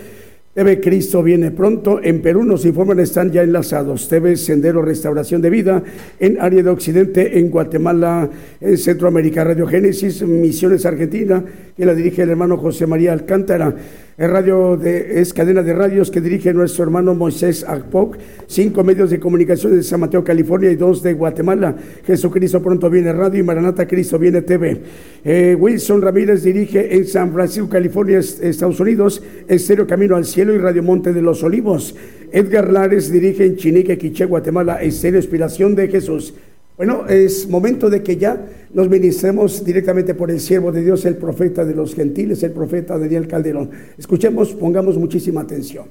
[0.56, 2.00] TV Cristo viene pronto.
[2.02, 4.08] En Perú nos informan, están ya enlazados.
[4.08, 5.84] TV Sendero Restauración de Vida
[6.18, 8.30] en área de Occidente, en Guatemala,
[8.62, 11.44] en Centroamérica, Radio Génesis, Misiones Argentina,
[11.76, 13.76] que la dirige el hermano José María Alcántara.
[14.18, 18.16] Es, radio de, cadena de radios que dirige nuestro hermano Moisés Akpok,
[18.48, 21.76] cinco medios de comunicación de San Mateo, California y dos de Guatemala.
[22.06, 24.82] Jesucristo pronto viene radio y Maranata Cristo viene TV.
[25.22, 30.60] Eh, Wilson Ramírez dirige en San Francisco, California, Estados Unidos, Estéreo Camino al Cielo y
[30.60, 31.94] Radio Monte de los Olivos.
[32.32, 36.34] Edgar Lares dirige en Chinique, Quiché, Guatemala, Estéreo Inspiración de Jesús.
[36.78, 41.16] Bueno, es momento de que ya nos ministremos directamente por el siervo de Dios, el
[41.16, 43.72] profeta de los gentiles, el profeta Daniel Calderón.
[43.98, 45.86] Escuchemos, pongamos muchísima atención.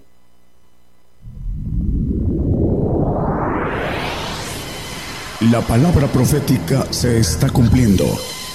[5.51, 8.05] La palabra profética se está cumpliendo.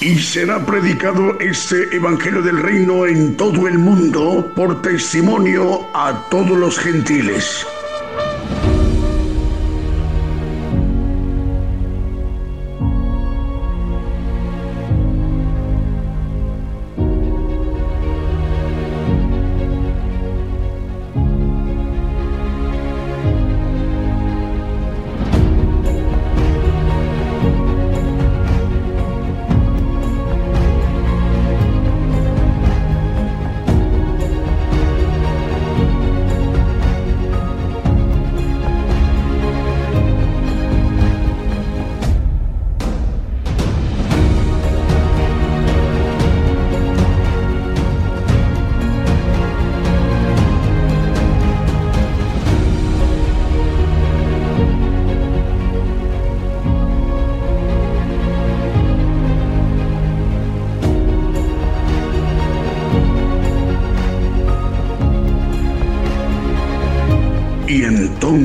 [0.01, 6.57] Y será predicado este Evangelio del Reino en todo el mundo por testimonio a todos
[6.57, 7.65] los gentiles.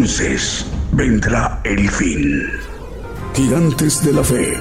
[0.04, 2.42] Entonces vendrá el fin.
[3.32, 4.52] Gigantes de la fe.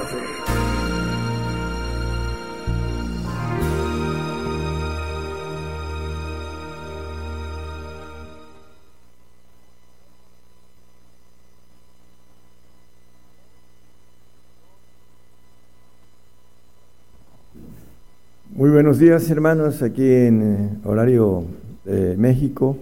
[18.52, 21.44] Muy buenos días hermanos, aquí en eh, horario
[21.84, 22.78] de México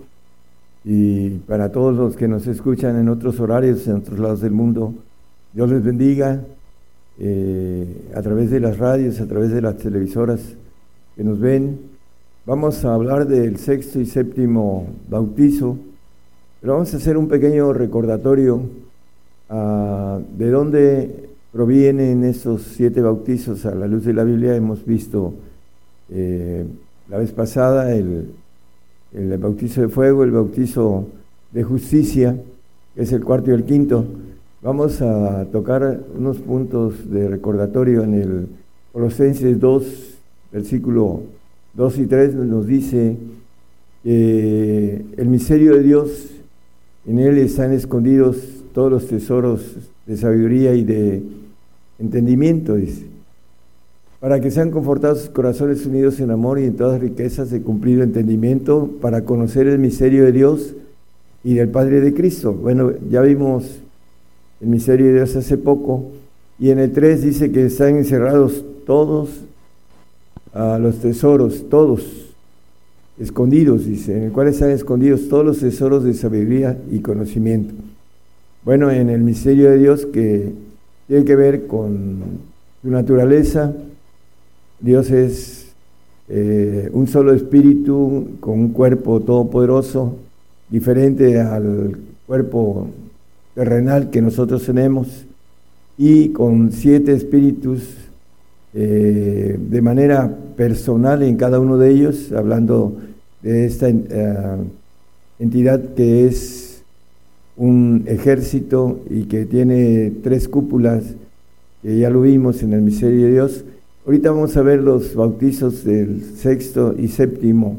[0.84, 4.94] y para todos los que nos escuchan en otros horarios, en otros lados del mundo,
[5.54, 6.42] Dios les bendiga
[7.20, 10.42] eh, a través de las radios, a través de las televisoras
[11.16, 11.80] que nos ven.
[12.46, 15.78] Vamos a hablar del sexto y séptimo bautizo,
[16.60, 18.62] pero vamos a hacer un pequeño recordatorio
[19.50, 24.56] ah, de dónde provienen esos siete bautizos a la luz de la Biblia.
[24.56, 25.34] Hemos visto
[26.10, 26.66] eh,
[27.10, 28.32] la vez pasada el
[29.14, 31.08] el bautizo de fuego, el bautizo
[31.52, 32.38] de justicia,
[32.96, 34.06] que es el cuarto y el quinto.
[34.62, 38.48] Vamos a tocar unos puntos de recordatorio en el
[38.94, 40.18] Colosenses 2,
[40.52, 41.22] versículo
[41.74, 43.18] 2 y 3, nos dice
[44.04, 46.30] que el misterio de Dios,
[47.06, 48.38] en él están escondidos
[48.74, 51.24] todos los tesoros de sabiduría y de
[52.00, 53.11] entendimiento, dice
[54.22, 58.04] para que sean confortados sus corazones unidos en amor y en todas riquezas de cumplido
[58.04, 60.76] entendimiento, para conocer el misterio de Dios
[61.44, 62.54] y del Padre de Cristo.
[62.54, 63.80] Bueno, ya vimos
[64.62, 66.12] el misterio de Dios hace poco,
[66.60, 69.42] y en el 3 dice que están encerrados todos
[70.54, 72.36] a los tesoros, todos
[73.20, 77.74] escondidos, dice, en el cual están escondidos todos los tesoros de sabiduría y conocimiento.
[78.64, 80.52] Bueno, en el misterio de Dios que
[81.08, 82.20] tiene que ver con
[82.84, 83.74] su naturaleza,
[84.82, 85.74] Dios es
[86.28, 90.16] eh, un solo espíritu con un cuerpo todopoderoso,
[90.70, 92.88] diferente al cuerpo
[93.54, 95.26] terrenal que nosotros tenemos,
[96.00, 97.96] y con siete espíritus
[98.74, 102.98] eh, de manera personal en cada uno de ellos, hablando
[103.44, 104.58] de esta eh,
[105.38, 106.82] entidad que es
[107.56, 111.04] un ejército y que tiene tres cúpulas,
[111.84, 113.64] que ya lo vimos en el misterio de Dios.
[114.04, 117.78] Ahorita vamos a ver los bautizos del sexto y séptimo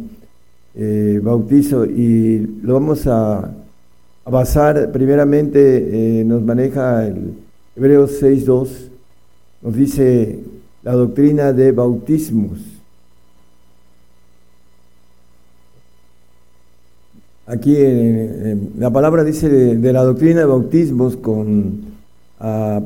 [0.77, 3.53] eh, bautizo y lo vamos a,
[4.25, 7.35] basar primeramente, nos maneja el
[7.75, 8.69] Hebreos 6.2,
[9.63, 10.39] nos dice
[10.85, 12.61] la doctrina de bautismos.
[17.49, 21.81] Aquí en, la palabra dice de, la doctrina de bautismos con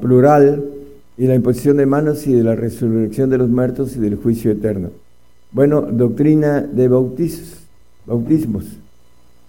[0.01, 0.76] plural
[1.19, 4.51] y la imposición de manos y de la resurrección de los muertos y del juicio
[4.51, 4.91] eterno.
[5.53, 7.63] Bueno, doctrina de bautizos,
[8.05, 8.65] bautismos.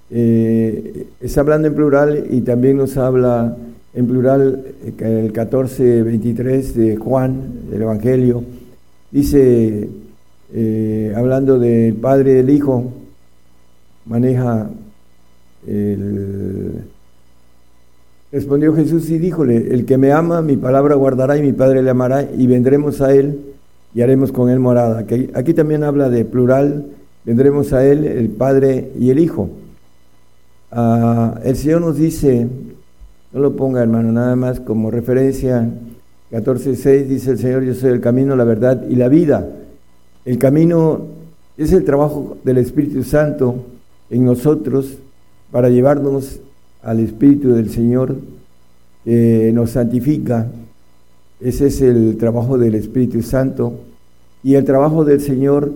[0.09, 3.57] Eh, está hablando en plural y también nos habla
[3.93, 4.93] en plural eh,
[5.25, 8.43] el 14-23 de Juan, del Evangelio,
[9.11, 9.89] dice,
[10.53, 12.93] eh, hablando del Padre y del Hijo,
[14.05, 14.69] maneja
[15.67, 16.85] el...
[18.37, 21.89] Respondió Jesús y díjole, el que me ama, mi palabra guardará y mi Padre le
[21.89, 23.39] amará y vendremos a él
[23.95, 24.99] y haremos con él morada.
[24.99, 26.85] Aquí, aquí también habla de plural,
[27.25, 29.49] vendremos a él, el Padre y el Hijo.
[30.71, 32.47] Ah, el Señor nos dice
[33.33, 35.67] no lo ponga, hermano, nada más como referencia.
[36.31, 39.49] 14.6 dice el Señor, yo soy el camino, la verdad y la vida.
[40.25, 41.07] El camino
[41.57, 43.63] es el trabajo del Espíritu Santo
[44.11, 44.99] en nosotros
[45.49, 46.39] para llevarnos
[46.87, 48.15] al Espíritu del Señor
[49.05, 50.47] nos santifica.
[51.39, 53.73] Ese es el trabajo del Espíritu Santo.
[54.41, 55.73] Y el trabajo del Señor,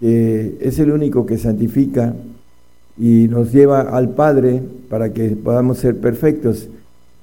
[0.00, 2.14] que es el único que santifica
[2.98, 6.68] y nos lleva al Padre para que podamos ser perfectos.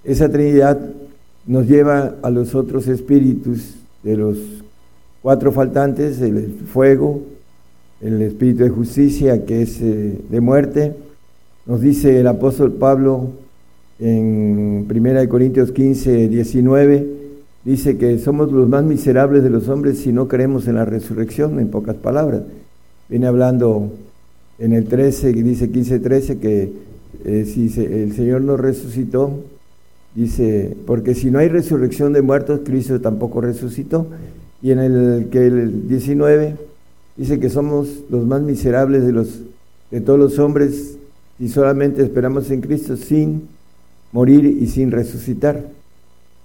[0.04, 0.80] Esa Trinidad
[1.46, 4.38] nos lleva a los otros espíritus de los
[5.22, 7.22] cuatro faltantes, el fuego,
[8.02, 10.96] el espíritu de justicia que es eh, de muerte.
[11.66, 13.30] Nos dice el apóstol Pablo
[14.00, 17.08] en 1 Corintios 15, 19,
[17.64, 21.60] dice que somos los más miserables de los hombres si no creemos en la resurrección,
[21.60, 22.42] en pocas palabras.
[23.10, 23.92] Viene hablando
[24.60, 26.74] en el 13, que dice 15, 13, que
[27.26, 29.40] eh, si el Señor nos resucitó,
[30.14, 34.08] Dice, porque si no hay resurrección de muertos, Cristo tampoco resucitó.
[34.62, 36.58] Y en el que el 19
[37.16, 39.40] dice que somos los más miserables de los
[39.90, 40.98] de todos los hombres
[41.42, 43.48] si solamente esperamos en Cristo sin
[44.12, 45.66] morir y sin resucitar.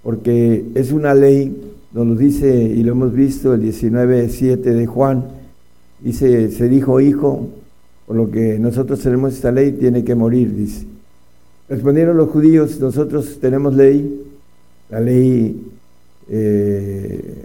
[0.03, 1.55] Porque es una ley,
[1.93, 5.27] nos lo dice y lo hemos visto el 19.7 de Juan,
[6.01, 7.47] dice, se dijo hijo,
[8.07, 10.87] por lo que nosotros tenemos esta ley, tiene que morir, dice.
[11.69, 14.25] Respondieron los judíos, nosotros tenemos ley,
[14.89, 15.63] la ley
[16.31, 17.45] eh,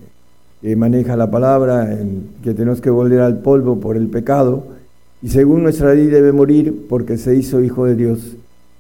[0.62, 2.00] que maneja la palabra,
[2.42, 4.80] que tenemos que volver al polvo por el pecado,
[5.22, 8.36] y según nuestra ley debe morir porque se hizo hijo de Dios.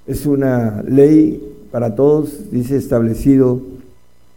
[0.07, 3.61] Es una ley para todos, dice establecido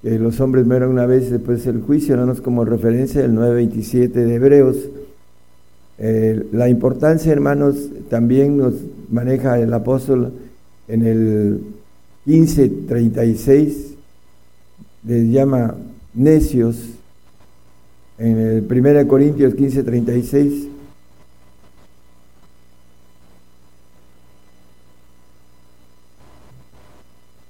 [0.03, 4.35] que los hombres mueran una vez después del juicio, no como referencia el 9.27 de
[4.35, 4.77] Hebreos.
[5.99, 8.75] Eh, la importancia, hermanos, también nos
[9.11, 10.33] maneja el apóstol
[10.89, 11.61] en el
[12.27, 13.95] 1536
[15.07, 15.75] les llama
[16.15, 16.77] necios,
[18.19, 20.69] en el 1 Corintios 1536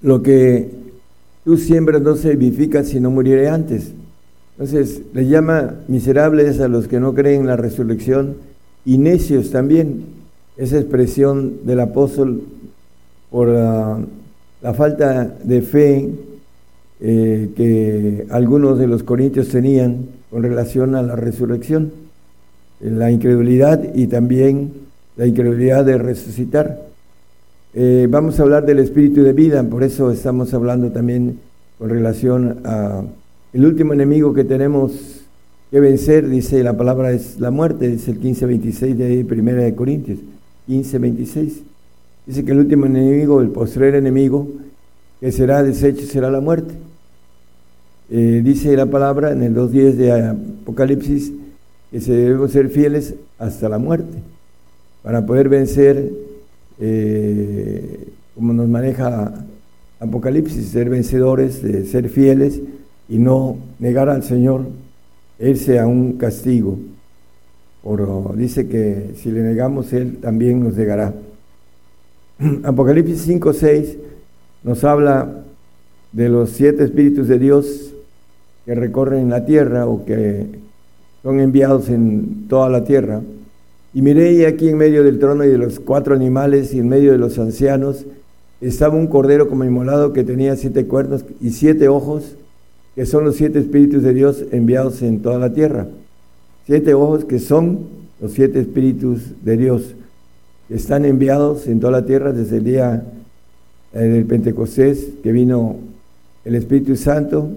[0.04, 0.68] lo que
[1.46, 3.92] tú siembras no se vivifica si no muriere antes.
[4.52, 8.36] Entonces, le llama miserables a los que no creen en la resurrección
[8.84, 10.04] y necios también.
[10.58, 12.42] Esa expresión del apóstol
[13.30, 14.04] por la,
[14.74, 16.10] falta de fe
[17.00, 21.92] eh, que algunos de los corintios tenían con relación a la resurrección,
[22.78, 24.70] la incredulidad y también
[25.16, 26.93] la incredulidad de resucitar.
[27.76, 31.40] Eh, vamos a hablar del espíritu de vida, por eso estamos hablando también
[31.76, 33.02] con relación a
[33.52, 35.22] el último enemigo que tenemos
[35.72, 40.20] que vencer, dice la palabra es la muerte, dice el 15.26 de Primera de Corintios,
[40.68, 41.62] 15.26.
[42.26, 44.46] Dice que el último enemigo, el postrer enemigo,
[45.18, 46.74] que será deshecho, será la muerte.
[48.08, 51.32] Eh, dice la palabra en el 2.10 de Apocalipsis
[51.90, 54.18] que se debemos ser fieles hasta la muerte
[55.02, 56.10] para poder vencer,
[56.80, 59.46] eh, como nos maneja
[60.00, 62.60] Apocalipsis, ser vencedores, de ser fieles
[63.08, 64.66] y no negar al Señor,
[65.38, 66.78] irse a un castigo.
[67.82, 71.14] Por, dice que si le negamos, Él también nos negará.
[72.64, 73.96] Apocalipsis 5, 6
[74.64, 75.44] nos habla
[76.12, 77.92] de los siete espíritus de Dios
[78.64, 80.46] que recorren la tierra o que
[81.22, 83.20] son enviados en toda la tierra.
[83.94, 87.12] Y miré aquí en medio del trono y de los cuatro animales y en medio
[87.12, 88.04] de los ancianos
[88.60, 92.36] estaba un cordero como inmolado que tenía siete cuernos y siete ojos,
[92.96, 95.86] que son los siete espíritus de Dios enviados en toda la tierra.
[96.66, 97.86] Siete ojos que son
[98.20, 99.94] los siete espíritus de Dios,
[100.66, 103.04] que están enviados en toda la tierra desde el día
[103.92, 105.76] eh, del Pentecostés, que vino
[106.44, 107.48] el Espíritu Santo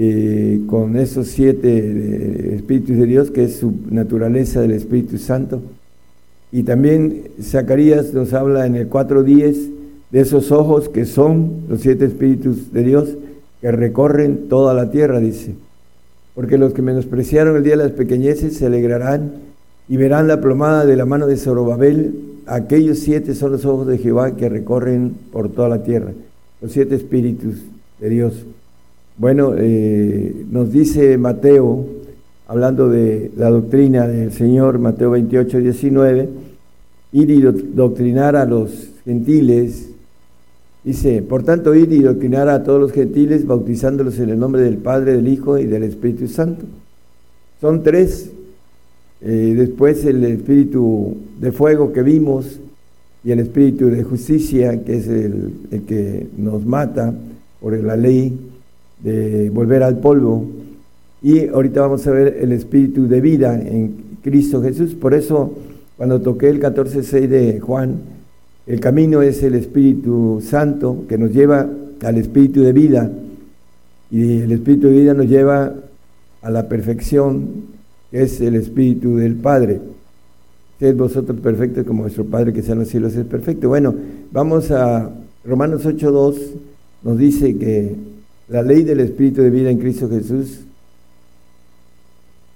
[0.00, 5.60] eh, con esos siete eh, Espíritus de Dios, que es su naturaleza del Espíritu Santo.
[6.52, 9.70] Y también Zacarías nos habla en el 4.10
[10.12, 13.16] de esos ojos que son los siete Espíritus de Dios
[13.60, 15.54] que recorren toda la tierra, dice.
[16.36, 19.32] Porque los que menospreciaron el día de las pequeñeces se alegrarán
[19.88, 22.14] y verán la plomada de la mano de Zorobabel.
[22.46, 26.12] Aquellos siete son los ojos de Jehová que recorren por toda la tierra
[26.60, 27.56] los siete espíritus
[28.00, 28.44] de Dios.
[29.18, 31.84] Bueno, eh, nos dice Mateo,
[32.46, 36.28] hablando de la doctrina del Señor, Mateo 28, 19,
[37.12, 39.90] ir y doctrinar a los gentiles.
[40.84, 44.76] Dice, por tanto, ir y doctrinar a todos los gentiles, bautizándolos en el nombre del
[44.76, 46.64] Padre, del Hijo y del Espíritu Santo.
[47.60, 48.30] Son tres.
[49.20, 52.60] Eh, después el Espíritu de fuego que vimos,
[53.24, 55.52] y el espíritu de justicia, que es el,
[55.88, 57.12] que nos mata
[57.60, 58.47] por la ley
[59.02, 60.46] de volver al polvo.
[61.22, 64.94] Y ahorita vamos a ver el espíritu de vida en Cristo Jesús.
[64.94, 65.52] Por eso,
[65.96, 67.96] cuando toqué el 14.6 de Juan,
[68.66, 71.68] el camino es el Espíritu Santo que nos lleva
[72.02, 73.10] al espíritu de vida.
[74.10, 75.74] Y el espíritu de vida nos lleva
[76.42, 77.48] a la perfección,
[78.10, 79.80] que es el espíritu del Padre.
[80.78, 83.68] Sed vosotros perfectos como vuestro Padre que está en los cielos es perfecto.
[83.68, 83.94] Bueno,
[84.30, 85.10] vamos a
[85.44, 86.36] Romanos 8.2,
[87.02, 87.94] nos dice que
[88.48, 90.60] la ley del Espíritu de vida en Cristo Jesús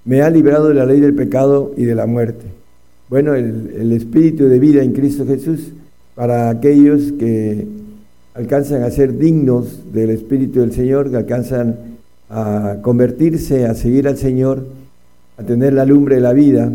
[0.04, 2.44] me ha librado de la ley del pecado y de la muerte.
[3.08, 5.72] Bueno, el, Espíritu de vida en Cristo Jesús
[6.14, 7.66] para aquellos que
[8.34, 11.76] alcanzan a ser dignos del Espíritu del Señor, que alcanzan
[12.30, 14.64] a convertirse, a seguir al Señor,
[15.36, 16.72] a tener la lumbre de la vida,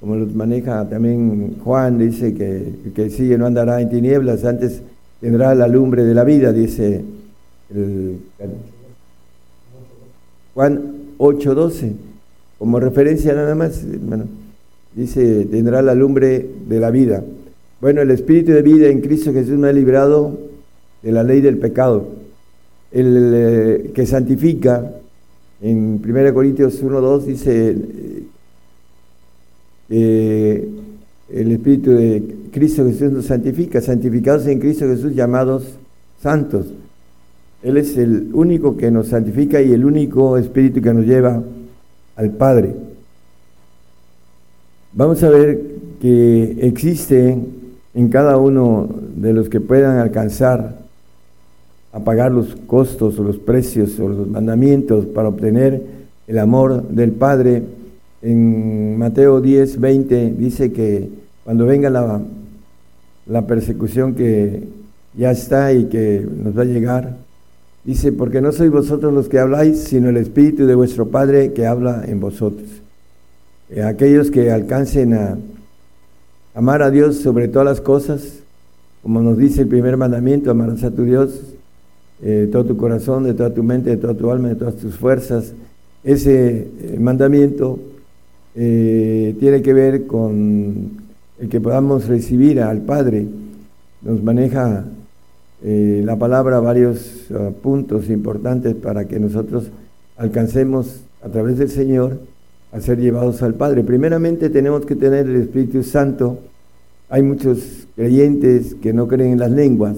[0.00, 4.82] como los maneja también Juan, dice que el que sigue no andará en tinieblas, antes
[5.20, 7.04] tendrá la lumbre de la vida, dice
[7.70, 8.18] el,
[10.54, 11.92] Juan 8:12,
[12.58, 13.84] como referencia nada más,
[14.94, 17.22] dice, tendrá la lumbre de la vida.
[17.80, 20.38] Bueno, el espíritu de vida en Cristo Jesús me ha librado
[21.02, 22.08] de la ley del pecado,
[22.90, 24.92] el eh, que santifica,
[25.60, 27.76] en 1 Corintios 1:2 dice,
[29.88, 30.68] eh,
[31.32, 32.22] el Espíritu de
[32.52, 35.64] Cristo Jesús nos santifica, santificados en Cristo Jesús llamados
[36.22, 36.66] santos.
[37.66, 41.42] Él es el único que nos santifica y el único Espíritu que nos lleva
[42.14, 42.76] al Padre.
[44.92, 45.60] Vamos a ver
[46.00, 47.36] que existe
[47.92, 50.76] en cada uno de los que puedan alcanzar
[51.92, 55.82] a pagar los costos o los precios o los mandamientos para obtener
[56.28, 57.64] el amor del Padre,
[58.22, 61.08] en Mateo 10, 20 dice que
[61.42, 62.20] cuando venga la,
[63.26, 64.62] la persecución que
[65.16, 67.25] ya está y que nos va a llegar,
[67.86, 71.66] dice, porque no sois vosotros los que habláis, sino el Espíritu de vuestro Padre que
[71.66, 72.68] habla en vosotros.
[73.70, 75.38] Eh, aquellos que alcancen a
[76.54, 78.40] amar a Dios sobre todas las cosas,
[79.02, 81.40] como nos dice el primer mandamiento, amarás a tu Dios
[82.22, 84.74] eh, de todo tu corazón, de toda tu mente, de toda tu alma, de todas
[84.74, 85.52] tus fuerzas.
[86.02, 87.78] Ese eh, mandamiento
[88.54, 90.92] tiene que ver con
[91.38, 93.26] el que podamos recibir al Padre.
[94.00, 94.86] Nos maneja
[95.62, 99.70] eh, la palabra varios ah, puntos importantes para que nosotros
[100.16, 102.18] alcancemos a través del Señor
[102.72, 103.82] a ser llevados al Padre.
[103.82, 106.38] Primeramente tenemos que tener el Espíritu Santo.
[107.08, 109.96] Hay muchos creyentes que no creen en las lenguas,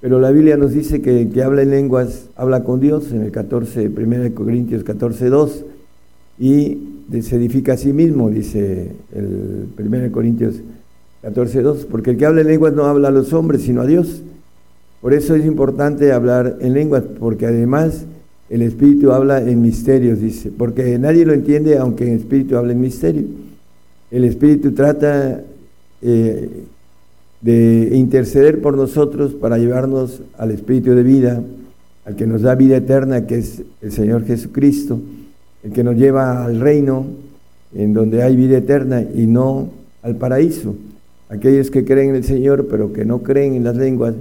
[0.00, 3.22] pero la Biblia nos dice que el que habla en lenguas habla con Dios en
[3.22, 5.64] el 14, 1 Corintios 14, 2.
[6.38, 6.78] Y
[7.20, 10.56] se edifica a sí mismo, dice el 1 Corintios
[11.22, 14.22] 14.2, porque el que habla en lenguas no habla a los hombres, sino a Dios.
[15.02, 18.04] Por eso es importante hablar en lenguas, porque además
[18.48, 22.80] el Espíritu habla en misterios, dice, porque nadie lo entiende aunque el Espíritu hable en
[22.80, 23.24] misterio.
[24.12, 25.42] El Espíritu trata
[26.02, 26.48] eh,
[27.40, 31.42] de interceder por nosotros para llevarnos al Espíritu de vida,
[32.04, 35.00] al que nos da vida eterna, que es el Señor Jesucristo,
[35.64, 37.06] el que nos lleva al reino
[37.74, 39.68] en donde hay vida eterna y no
[40.02, 40.76] al paraíso.
[41.28, 44.14] Aquellos que creen en el Señor pero que no creen en las lenguas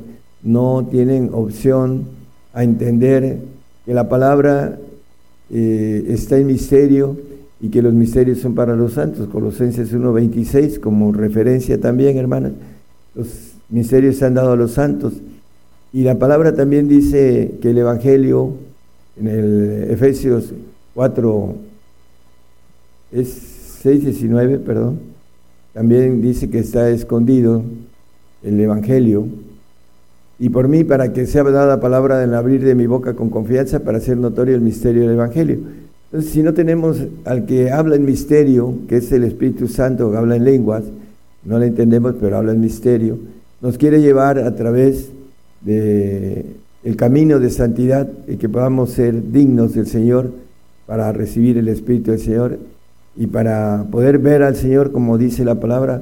[0.44, 2.06] no tienen opción
[2.54, 3.40] a entender
[3.86, 4.78] que la palabra
[5.50, 7.18] eh, está en misterio
[7.60, 9.28] y que los misterios son para los santos.
[9.28, 12.54] Colosenses 1.26 como referencia también, hermanas.
[13.16, 13.28] Los
[13.70, 15.14] misterios se han dado a los santos.
[15.94, 18.54] Y la palabra también dice que el Evangelio
[19.18, 20.54] en el Efesios
[20.94, 21.56] 4,
[23.12, 25.00] es 6.19, perdón,
[25.74, 27.64] también dice que está escondido
[28.44, 29.28] el Evangelio.
[30.42, 33.82] Y por mí, para que sea dada palabra en abrir de mi boca con confianza,
[33.82, 35.60] para hacer notorio el misterio del Evangelio.
[36.06, 40.18] Entonces, si no tenemos al que habla en misterio, que es el Espíritu Santo, que
[40.18, 40.82] habla en lenguas,
[41.46, 43.20] no le entendemos, pero habla en misterio,
[43.62, 45.10] nos quiere llevar a través
[45.62, 46.44] de
[46.84, 50.32] el camino de santidad y que podamos ser dignos del Señor
[50.88, 52.58] para recibir el Espíritu del Señor
[53.16, 56.02] y para poder ver al Señor, como dice la palabra,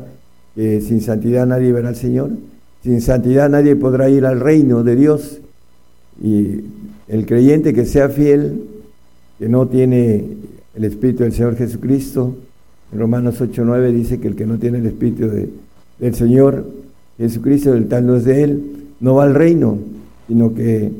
[0.55, 2.29] que sin santidad nadie verá al Señor,
[2.83, 5.39] sin santidad nadie podrá ir al reino de Dios.
[6.21, 6.61] Y
[7.07, 8.63] el creyente que sea fiel
[9.37, 10.23] que no tiene
[10.75, 12.35] el Espíritu del Señor Jesucristo.
[12.91, 15.29] En Romanos 8.9 dice que el que no tiene el Espíritu
[15.99, 16.65] del Señor
[17.17, 18.63] Jesucristo, el tal no es de Él,
[18.99, 19.77] no va al reino,
[20.27, 20.91] sino que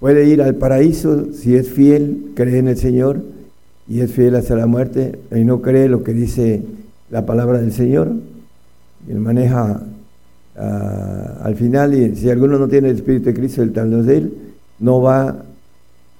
[0.00, 3.22] puede ir al paraíso si es fiel, cree en el Señor
[3.88, 6.62] y es fiel hasta la muerte y no cree lo que dice
[7.10, 8.12] la palabra del Señor.
[9.08, 9.82] Él maneja
[10.58, 14.02] ah, al final, y si alguno no tiene el Espíritu de Cristo, el tal no
[14.02, 14.32] de Él,
[14.80, 15.42] no va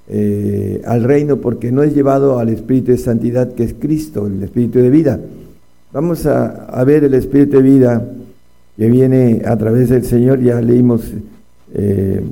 [0.09, 4.43] eh, al reino porque no es llevado al Espíritu de Santidad que es Cristo, el
[4.43, 5.21] Espíritu de vida.
[5.93, 8.09] Vamos a, ver el Espíritu de vida
[8.77, 11.11] que viene a través del Señor, ya leímos
[11.75, 12.23] eh,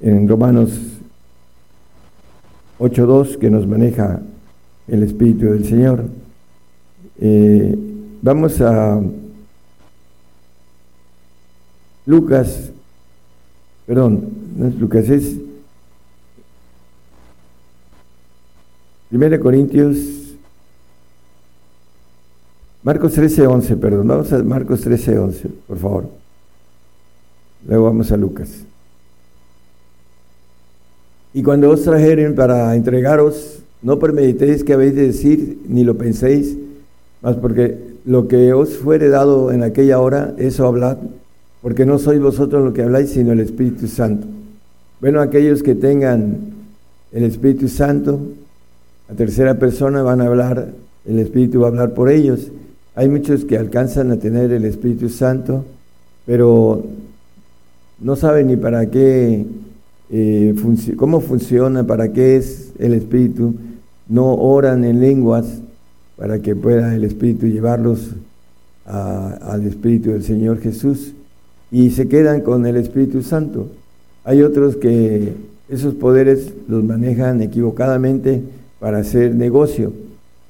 [0.00, 0.70] en Romanos
[2.78, 4.20] 8.2 que nos maneja
[4.88, 6.04] el Espíritu del Señor.
[7.20, 7.76] Eh,
[8.22, 9.00] vamos a
[12.06, 12.70] Lucas,
[13.86, 15.36] perdón, no es Lucas, es
[19.10, 19.96] 1 Corintios,
[22.82, 26.08] Marcos 13, 11, perdón, vamos a Marcos 13, 11, por favor.
[27.66, 28.48] Luego vamos a Lucas.
[31.34, 36.56] Y cuando os trajeren para entregaros, no premeditéis que habéis de decir, ni lo penséis,
[37.22, 40.98] mas porque lo que os fuere dado en aquella hora, eso hablad,
[41.66, 44.28] porque no sois vosotros lo que habláis, sino el Espíritu Santo.
[45.00, 46.36] Bueno, aquellos que tengan
[47.10, 48.20] el Espíritu Santo,
[49.08, 50.68] la tercera persona van a hablar,
[51.04, 52.52] el Espíritu va a hablar por ellos.
[52.94, 55.64] Hay muchos que alcanzan a tener el Espíritu Santo,
[56.24, 56.84] pero
[57.98, 59.44] no saben ni para qué,
[60.10, 60.54] eh,
[60.96, 63.56] cómo funciona, para qué es el Espíritu.
[64.08, 65.62] No oran en lenguas
[66.16, 68.10] para que pueda el Espíritu llevarlos
[68.84, 71.12] al Espíritu del Señor Jesús
[71.76, 73.68] y se quedan con el Espíritu Santo.
[74.24, 75.34] Hay otros que
[75.68, 78.42] esos poderes los manejan equivocadamente
[78.80, 79.92] para hacer negocio.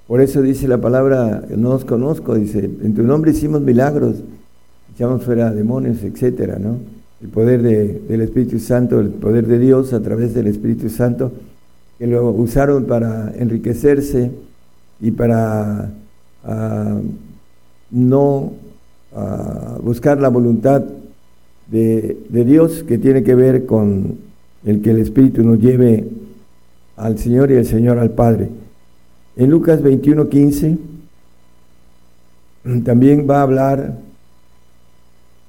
[0.06, 4.18] Por eso dice la palabra, no os conozco, dice, en tu nombre hicimos milagros,
[4.94, 6.78] echamos fuera demonios, etcétera, ¿no?
[7.20, 11.32] El poder del Espíritu Santo, el poder de Dios a través del Espíritu Santo,
[11.98, 14.30] que lo usaron para enriquecerse
[15.00, 15.90] y para
[16.44, 17.00] ah,
[17.90, 18.52] no
[19.12, 20.84] ah, buscar la voluntad
[21.70, 24.18] de, de Dios que tiene que ver con
[24.64, 26.04] el que el Espíritu nos lleve
[26.96, 28.48] al Señor y el Señor al Padre.
[29.36, 30.78] En Lucas 21:15
[32.84, 33.98] también va a hablar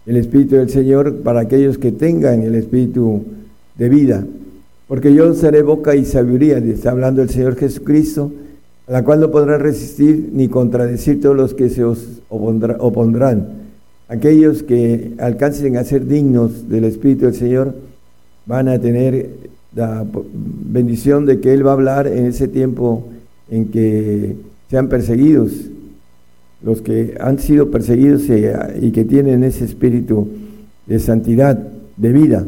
[0.05, 3.23] el Espíritu del Señor para aquellos que tengan el Espíritu
[3.75, 4.25] de vida.
[4.87, 8.31] Porque yo seré boca y sabiduría, está hablando el Señor Jesucristo,
[8.87, 13.56] a la cual no podrán resistir ni contradecir todos los que se os opondrán.
[14.09, 17.75] Aquellos que alcancen a ser dignos del Espíritu del Señor
[18.45, 19.31] van a tener
[19.75, 23.05] la bendición de que Él va a hablar en ese tiempo
[23.49, 24.35] en que
[24.69, 25.51] sean perseguidos,
[26.61, 28.23] los que han sido perseguidos
[28.81, 30.27] y, que tienen ese espíritu
[30.85, 31.57] de santidad,
[31.97, 32.45] de vida.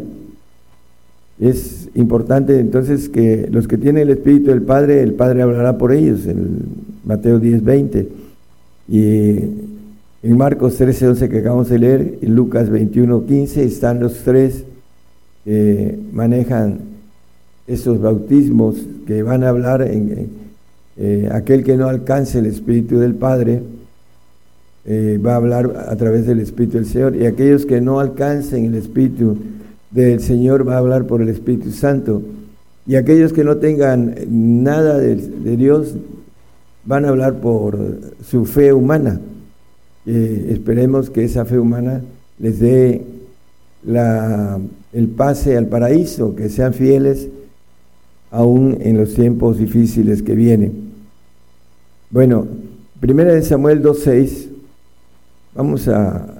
[1.40, 5.94] Es importante entonces que los que tienen el Espíritu del Padre, el Padre hablará por
[5.94, 6.66] ellos, en
[7.06, 8.10] Mateo 10, 20.
[8.90, 9.40] Y
[10.22, 14.66] en Marcos 13, 11 que acabamos de leer, en Lucas 21, 15, están los tres
[15.46, 16.80] que manejan
[17.68, 18.76] esos bautismos
[19.08, 20.30] que van a hablar en,
[20.98, 23.62] eh, aquel que no alcance el Espíritu del Padre,
[24.86, 27.16] eh, va a hablar a través del Espíritu del Señor.
[27.16, 29.38] Y aquellos que no alcancen el Espíritu
[29.92, 32.22] del Señor va a hablar por el Espíritu Santo.
[32.86, 35.16] Y aquellos que no tengan nada de,
[35.56, 35.96] Dios
[36.86, 37.78] van a hablar por
[38.28, 39.22] su fe humana.
[40.10, 42.02] Esperemos que esa fe humana
[42.40, 43.04] les dé
[43.84, 44.60] la,
[44.94, 47.28] el pase al paraíso, que sean fieles
[48.32, 50.90] aún en los tiempos difíciles que vienen.
[52.10, 52.48] Bueno,
[53.00, 54.48] primera de Samuel 2.6,
[55.54, 56.40] vamos a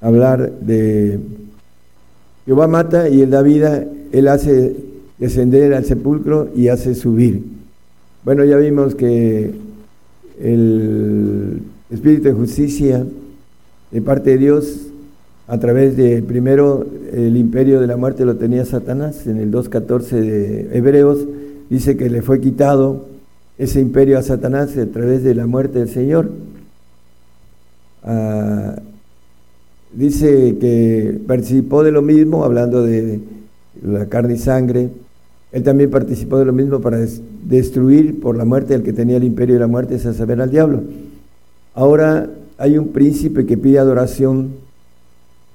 [0.00, 1.18] hablar de
[2.46, 4.76] Jehová mata y él da vida, él hace
[5.18, 7.42] descender al sepulcro y hace subir.
[8.24, 9.54] Bueno, ya vimos que
[10.40, 11.62] el
[11.94, 13.06] Espíritu de Justicia
[13.90, 14.88] de parte de Dios,
[15.46, 20.08] a través de primero el imperio de la muerte lo tenía Satanás, en el 2.14
[20.08, 21.18] de Hebreos,
[21.70, 23.06] dice que le fue quitado
[23.58, 26.30] ese imperio a Satanás a través de la muerte del Señor.
[28.02, 28.76] Ah,
[29.92, 33.20] dice que participó de lo mismo, hablando de
[33.82, 34.88] la carne y sangre,
[35.52, 36.98] él también participó de lo mismo para
[37.44, 40.50] destruir por la muerte al que tenía el imperio de la muerte, es saber al
[40.50, 40.82] diablo.
[41.74, 44.52] Ahora hay un príncipe que pide adoración,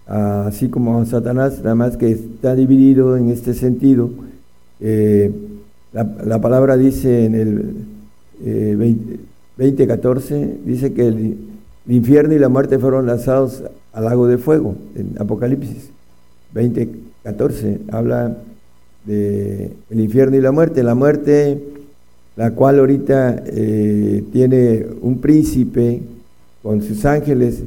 [0.05, 4.09] así como Satanás, nada más que está dividido en este sentido.
[4.81, 5.31] Eh,
[5.93, 7.75] la, palabra dice en el
[8.43, 9.03] eh,
[9.57, 11.37] 20.14, dice que el,
[11.87, 13.63] infierno y la muerte fueron lanzados
[13.93, 15.89] al lago de fuego, en Apocalipsis
[16.53, 18.37] 20.14, habla
[19.05, 20.83] de infierno y la muerte.
[20.83, 21.63] La muerte,
[22.39, 25.99] la cual ahorita eh, tiene un príncipe,
[26.63, 27.63] con sus ángeles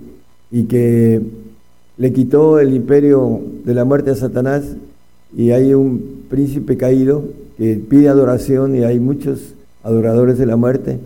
[0.51, 1.21] y que
[1.99, 4.65] le quitó el imperio de la muerte a Satanás
[5.37, 7.23] y hay un príncipe caído
[7.59, 10.99] que pide adoración y hay muchos adoradores de la muerte.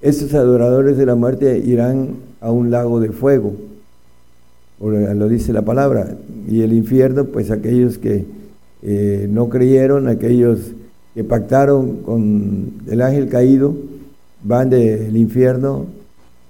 [0.00, 3.52] Esos adoradores de la muerte irán a un lago de fuego,
[4.80, 6.16] lo dice la palabra,
[6.48, 8.24] y el infierno, pues aquellos que
[8.82, 10.72] eh, no creyeron, aquellos
[11.14, 13.74] que pactaron con el ángel caído,
[14.42, 15.86] van del infierno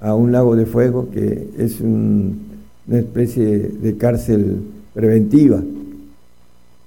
[0.00, 4.62] a un lago de fuego que es una especie de cárcel
[4.94, 5.62] preventiva.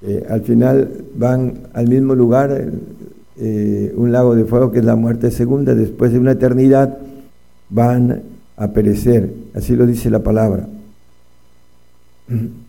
[0.02, 2.72] Eh, al final van al mismo lugar,
[3.38, 6.98] eh, un lago de fuego que es la muerte segunda, después de una eternidad
[7.70, 8.22] van
[8.58, 10.68] a perecer, así lo dice la palabra.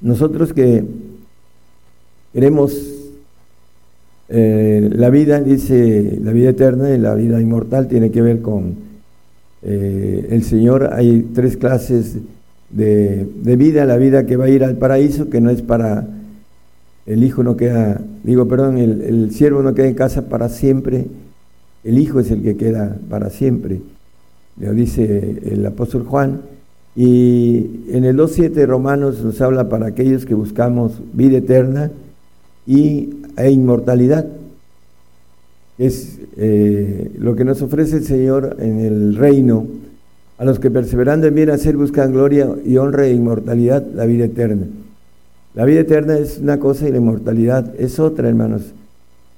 [0.01, 0.85] Nosotros que
[2.33, 2.94] queremos
[4.29, 8.75] eh, la vida, dice la vida eterna y la vida inmortal tiene que ver con
[9.63, 12.17] eh, el Señor, hay tres clases
[12.71, 13.27] de,
[13.57, 16.07] vida, la vida que va a ir al paraíso, que no es para,
[17.07, 21.07] el hijo no queda, digo, perdón, el, el siervo no queda en casa para siempre,
[21.85, 23.81] el hijo es el que queda para siempre,
[24.59, 26.41] lo dice el apóstol Juan,
[26.97, 31.91] y en el 2.7 Romanos nos habla para aquellos que buscamos vida eterna
[32.67, 34.27] y, e inmortalidad
[35.79, 39.67] es eh, lo que nos ofrece el Señor en el reino,
[40.39, 44.27] a los que perseverando en bien hacer buscan gloria y honra e inmortalidad, la vida
[44.27, 44.67] eterna.
[45.55, 48.73] La vida eterna es una cosa y la inmortalidad es otra, hermanos.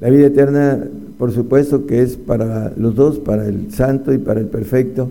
[0.00, 0.78] La vida eterna,
[1.18, 5.10] por supuesto que es para los dos, para el santo y para el perfecto,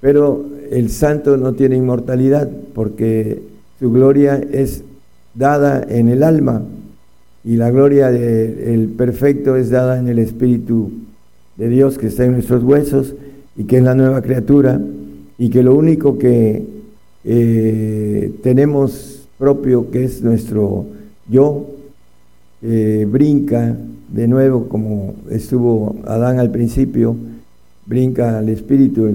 [0.00, 3.42] pero el santo no tiene inmortalidad porque
[3.78, 4.82] su gloria es
[5.34, 6.62] dada en el alma
[7.44, 10.90] y la gloria del perfecto es dada en el Espíritu
[11.56, 13.14] de Dios que está en nuestros huesos
[13.56, 14.80] y que es la nueva criatura
[15.38, 16.64] y que lo único que
[17.24, 20.86] eh, tenemos propio que es nuestro
[21.28, 21.66] yo
[22.62, 23.76] eh, brinca
[24.08, 27.16] de nuevo como estuvo Adán al principio
[27.86, 29.08] brinca al espíritu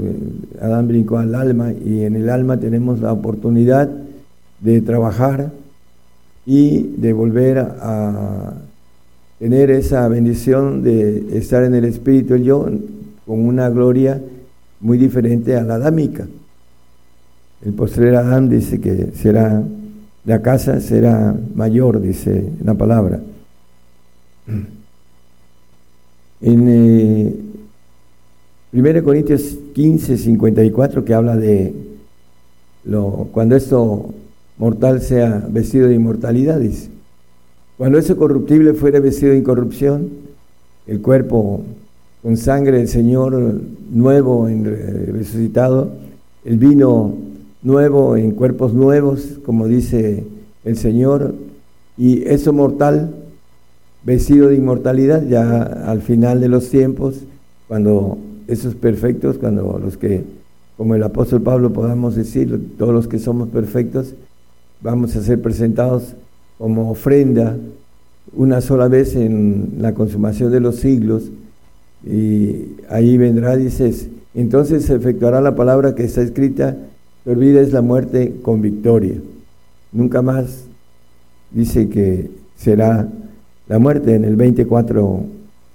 [0.59, 3.89] Adán brincó al alma y en el alma tenemos la oportunidad
[4.61, 5.51] de trabajar
[6.45, 8.53] y de volver a
[9.39, 12.67] tener esa bendición de estar en el Espíritu el yo
[13.25, 14.21] con una gloria
[14.79, 16.27] muy diferente a la adámica.
[17.63, 19.63] El postrer Adán dice que será,
[20.25, 23.19] la casa será mayor, dice la palabra.
[26.41, 27.33] En eh,
[28.73, 31.73] 1 Corintios 15, 54, que habla de
[32.83, 34.13] lo, cuando esto
[34.57, 36.89] mortal sea vestido de inmortalidad, dice.
[37.77, 40.09] Cuando ese corruptible fuera vestido de incorrupción,
[40.87, 41.63] el cuerpo
[42.21, 43.33] con sangre del Señor
[43.91, 44.65] nuevo, en,
[45.13, 45.91] resucitado,
[46.43, 47.13] el vino
[47.61, 50.23] nuevo en cuerpos nuevos, como dice
[50.63, 51.35] el Señor,
[51.97, 53.13] y eso mortal,
[54.03, 57.15] vestido de inmortalidad, ya al final de los tiempos,
[57.67, 58.17] cuando
[58.47, 60.23] esos perfectos, cuando los que
[60.77, 64.13] como el apóstol Pablo podamos decir, todos los que somos perfectos,
[64.81, 66.15] vamos a ser presentados
[66.57, 67.57] como ofrenda
[68.33, 71.31] una sola vez en la consumación de los siglos.
[72.05, 76.77] Y ahí vendrá, dices, entonces se efectuará la palabra que está escrita,
[77.23, 79.15] te olvides la muerte con victoria.
[79.91, 80.65] Nunca más
[81.51, 83.07] dice que será
[83.67, 85.23] la muerte en el 24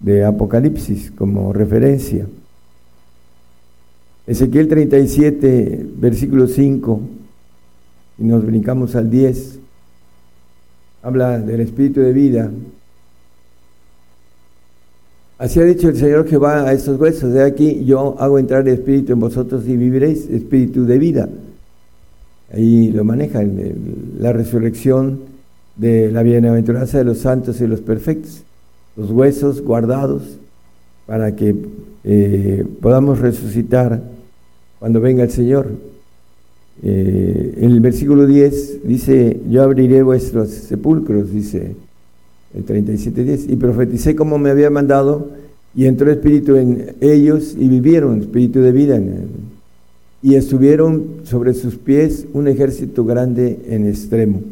[0.01, 2.27] de Apocalipsis como referencia.
[4.27, 7.01] Ezequiel 37, versículo 5,
[8.21, 9.59] y nos brincamos al 10,
[11.03, 12.51] habla del espíritu de vida.
[15.39, 18.75] Así ha dicho el Señor Jehová a estos huesos, de aquí yo hago entrar el
[18.75, 21.29] espíritu en vosotros y viviréis, espíritu de vida.
[22.53, 23.43] Ahí lo maneja
[24.19, 25.21] la resurrección
[25.77, 28.43] de la bienaventuranza de los santos y los perfectos,
[28.97, 30.23] los huesos guardados
[31.07, 31.57] para que
[32.05, 34.03] eh, podamos resucitar
[34.79, 35.69] cuando venga el Señor.
[36.83, 41.75] Eh, el versículo 10 dice, yo abriré vuestros sepulcros, dice
[42.55, 45.29] el 37.10, y profeticé como me había mandado,
[45.75, 49.01] y entró espíritu en ellos, y vivieron, espíritu de vida
[50.23, 54.43] y estuvieron sobre sus pies un ejército grande en extremo.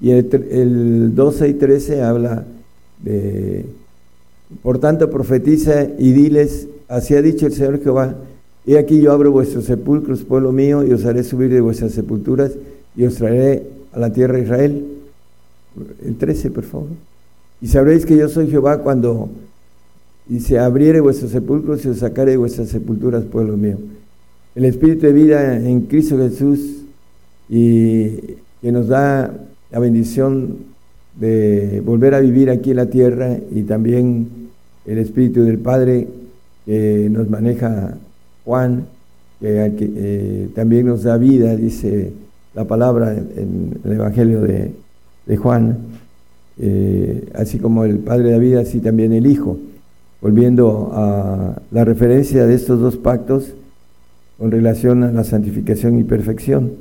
[0.00, 2.44] Y el, el 12 y 13 habla
[3.02, 3.64] de,
[4.62, 8.16] por tanto profetiza y diles, así ha dicho el Señor Jehová,
[8.66, 12.52] he aquí yo abro vuestros sepulcros, pueblo mío, y os haré subir de vuestras sepulturas,
[12.96, 14.84] y os traeré a la tierra de Israel.
[16.04, 16.88] El 13, por favor.
[17.60, 19.28] Y sabréis que yo soy Jehová cuando
[20.40, 23.76] se abriere vuestros sepulcros y os sacaré de vuestras sepulturas, pueblo mío.
[24.54, 26.84] El Espíritu de vida en Cristo Jesús
[27.48, 28.08] y
[28.62, 29.34] que nos da
[29.70, 30.56] la bendición
[31.18, 34.28] de volver a vivir aquí en la tierra y también
[34.86, 36.08] el Espíritu del Padre
[36.64, 37.96] que nos maneja
[38.44, 38.86] Juan,
[39.40, 42.12] que, eh, también nos da vida, dice
[42.54, 44.72] la palabra en, el Evangelio de,
[45.36, 45.78] Juan,
[46.58, 49.58] eh, así como el Padre da vida, así también el Hijo.
[50.20, 53.52] Volviendo a la referencia de estos dos pactos
[54.38, 56.72] con relación a la santificación y perfección.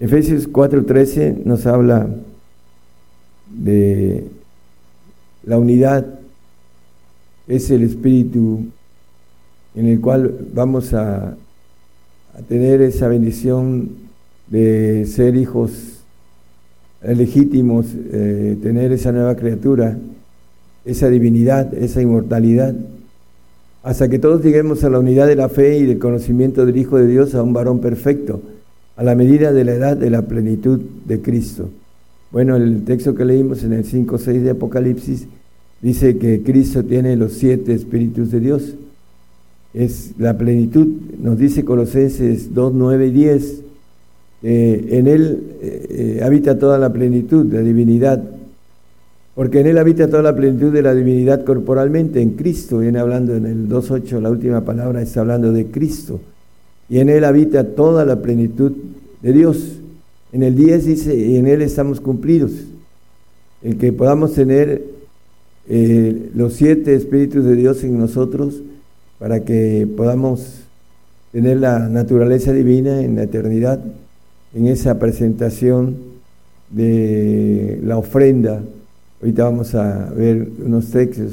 [0.00, 2.08] Efesios 4:13 nos habla
[3.50, 4.26] de
[5.44, 6.06] la unidad,
[7.46, 8.66] es el espíritu
[9.74, 11.36] en el cual vamos a,
[12.48, 13.90] tener esa bendición
[14.48, 16.00] de ser hijos
[17.00, 19.96] legítimos, eh, tener esa nueva criatura,
[20.84, 22.74] esa divinidad, esa inmortalidad,
[23.84, 26.98] hasta que todos lleguemos a la unidad de la fe y del conocimiento del Hijo
[26.98, 28.40] de Dios, a un varón perfecto,
[28.96, 31.68] a la medida de la edad de la plenitud de Cristo.
[32.32, 35.26] Bueno, el texto que leímos en el 5.6 de Apocalipsis
[35.82, 38.74] dice que Cristo tiene los siete espíritus de Dios.
[39.74, 40.86] Es la plenitud,
[41.20, 43.60] nos dice Colosenses 2, 9 y 10.
[44.42, 48.22] en Él eh, eh, habita toda la plenitud, la divinidad,
[49.34, 53.34] porque en Él habita toda la plenitud de la divinidad corporalmente, en Cristo, viene hablando
[53.34, 56.20] en el 2.8, la última palabra está hablando de Cristo
[56.88, 58.72] y en Él habita toda la plenitud
[59.22, 59.78] de Dios.
[60.32, 62.52] En el 10 dice, y en Él estamos cumplidos.
[63.62, 64.84] El que podamos tener
[65.68, 68.62] eh, los siete espíritus de Dios en nosotros
[69.18, 70.60] para que podamos
[71.32, 73.80] tener la naturaleza divina en la eternidad,
[74.54, 75.96] en esa presentación
[76.70, 78.62] de la ofrenda.
[79.20, 81.32] Ahorita vamos a ver unos textos.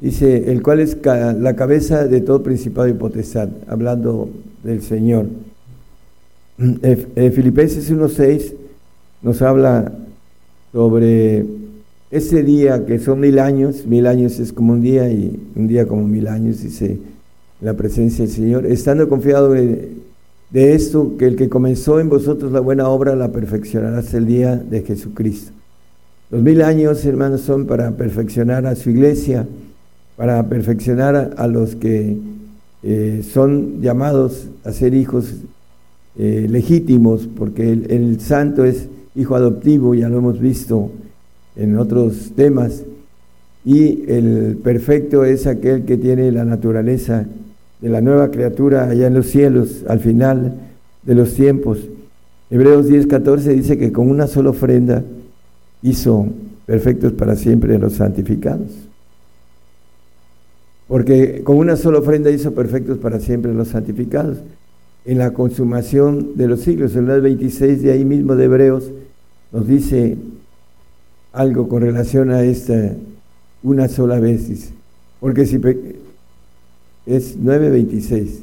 [0.00, 4.28] Dice, el cual es la cabeza de todo principado y potestad, hablando
[4.62, 5.26] del Señor.
[6.58, 8.52] Filipenses 1.6
[9.22, 9.92] nos habla
[10.72, 11.46] sobre
[12.14, 15.84] ese día que son mil años, mil años es como un día y un día
[15.84, 16.96] como mil años, dice
[17.60, 19.96] la presencia del Señor, estando confiado de,
[20.52, 24.54] esto, que el que comenzó en vosotros la buena obra la perfeccionará hasta el día
[24.54, 25.50] de Jesucristo.
[26.30, 29.48] Los mil años, hermanos, son para perfeccionar a su iglesia,
[30.16, 32.16] para perfeccionar a los que
[32.84, 35.34] eh, son llamados a ser hijos
[36.16, 38.86] eh, legítimos, porque el, santo es
[39.16, 40.92] hijo adoptivo, ya lo hemos visto
[41.56, 42.84] en otros temas,
[43.64, 47.26] y el perfecto es aquel que tiene la naturaleza
[47.80, 50.54] de la nueva criatura allá en los cielos, al final
[51.02, 51.78] de los tiempos.
[52.50, 55.02] Hebreos 10, 14 dice que con una sola ofrenda
[55.82, 56.28] hizo
[56.66, 58.70] perfectos para siempre a los santificados.
[60.86, 64.38] Porque con una sola ofrenda hizo perfectos para siempre los santificados.
[65.06, 68.90] En la consumación de los siglos, en el 26 de ahí mismo de Hebreos,
[69.52, 70.16] nos dice
[71.34, 72.94] algo con relación a esta
[73.62, 74.70] una sola vez.
[75.20, 75.56] Porque si
[77.06, 78.40] es 9.26.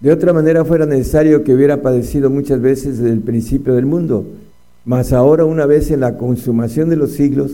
[0.00, 4.26] De otra manera fuera necesario que hubiera padecido muchas veces desde el principio del mundo,
[4.84, 7.52] mas ahora una vez en la consumación de los siglos,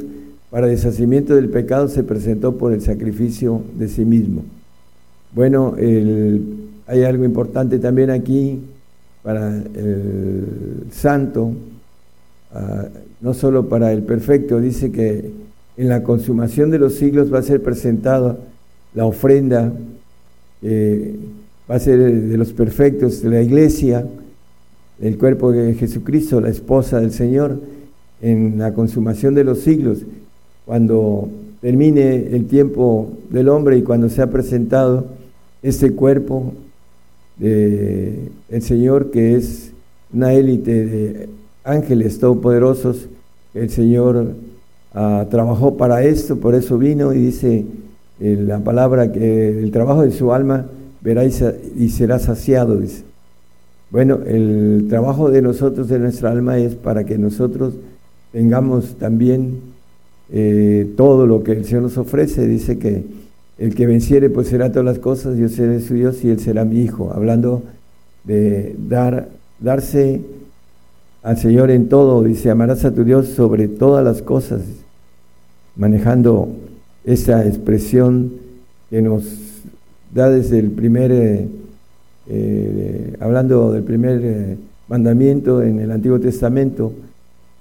[0.51, 4.43] para deshacimiento del pecado se presentó por el sacrificio de sí mismo.
[5.33, 8.61] Bueno, hay algo importante también aquí
[9.23, 11.53] para el santo,
[12.53, 12.87] ah,
[13.21, 15.31] no solo para el perfecto, dice que
[15.77, 18.39] en la consumación de los siglos va a ser presentada
[18.95, 19.73] la ofrenda,
[20.63, 24.07] va a ser de los perfectos de la iglesia,
[25.01, 27.59] el cuerpo de Jesucristo, la esposa del Señor,
[28.21, 30.05] en la consumación de los siglos
[30.71, 31.29] cuando
[31.61, 35.07] termine el tiempo del hombre y cuando se ha presentado
[35.63, 36.53] este cuerpo
[37.41, 39.73] del Señor que es
[40.13, 41.29] una élite de
[41.65, 43.09] ángeles todopoderosos,
[43.55, 44.35] el Señor
[44.95, 47.65] ah, trabajó para esto, por eso vino y dice
[48.21, 50.67] eh, la palabra que el trabajo de su alma
[51.01, 53.05] verá y, será saciado, dice.
[53.91, 57.75] Bueno, el trabajo de nosotros, de nuestra alma, es para que nosotros
[58.33, 59.61] tengamos también
[60.31, 62.47] eh, todo lo que el Señor nos ofrece.
[62.47, 63.03] Dice que
[63.61, 66.65] el que venciere pues será todas las cosas, yo seré su Dios y él será
[66.65, 67.13] mi hijo.
[67.13, 67.63] Hablando
[68.25, 69.29] de dar,
[69.61, 70.23] darse
[71.23, 74.63] al Señor en todo, dice, amarás a tu Dios sobre todas las cosas,
[75.77, 76.49] manejando
[77.05, 78.33] esa expresión
[78.89, 79.25] que nos
[80.15, 81.49] da desde el primer, eh,
[82.29, 84.57] eh, hablando del primer
[84.89, 86.95] mandamiento en el Antiguo Testamento,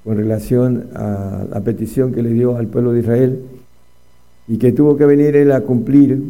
[0.05, 3.39] con relación a la petición que le dio al pueblo de Israel
[4.49, 6.21] y que tuvo que venir él a cumplir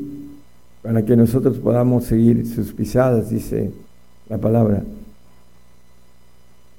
[0.83, 3.71] para que nosotros podamos seguir sus pisadas, dice
[4.27, 4.83] la palabra.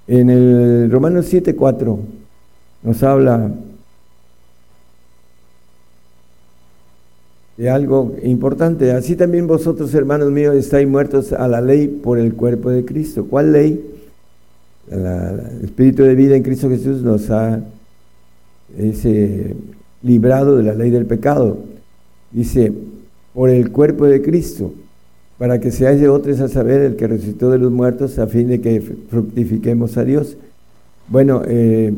[0.06, 1.98] En el Romanos 7:4
[2.82, 3.50] nos habla
[7.56, 8.92] de algo importante.
[8.92, 13.26] Así también vosotros, hermanos míos, estáis muertos a la ley por el cuerpo de Cristo.
[13.28, 13.86] ¿Cuál ley?
[14.90, 17.60] el Espíritu de vida en Cristo Jesús nos ha
[20.02, 21.58] librado de la ley del pecado.
[22.30, 22.72] Dice,
[23.34, 24.72] por el cuerpo de Cristo,
[25.38, 28.48] para que seáis de otros a saber el que resucitó de los muertos, a fin
[28.48, 30.36] de que fructifiquemos a Dios.
[31.08, 31.94] Bueno, eh,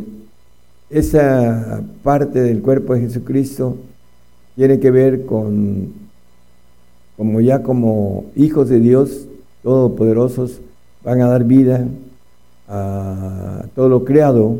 [0.90, 3.76] esa parte del cuerpo de Jesucristo
[4.56, 5.92] tiene que ver con,
[7.16, 9.26] como ya como hijos de Dios,
[9.62, 10.60] todopoderosos,
[11.02, 11.86] van a dar vida
[12.68, 14.56] a todo lo creado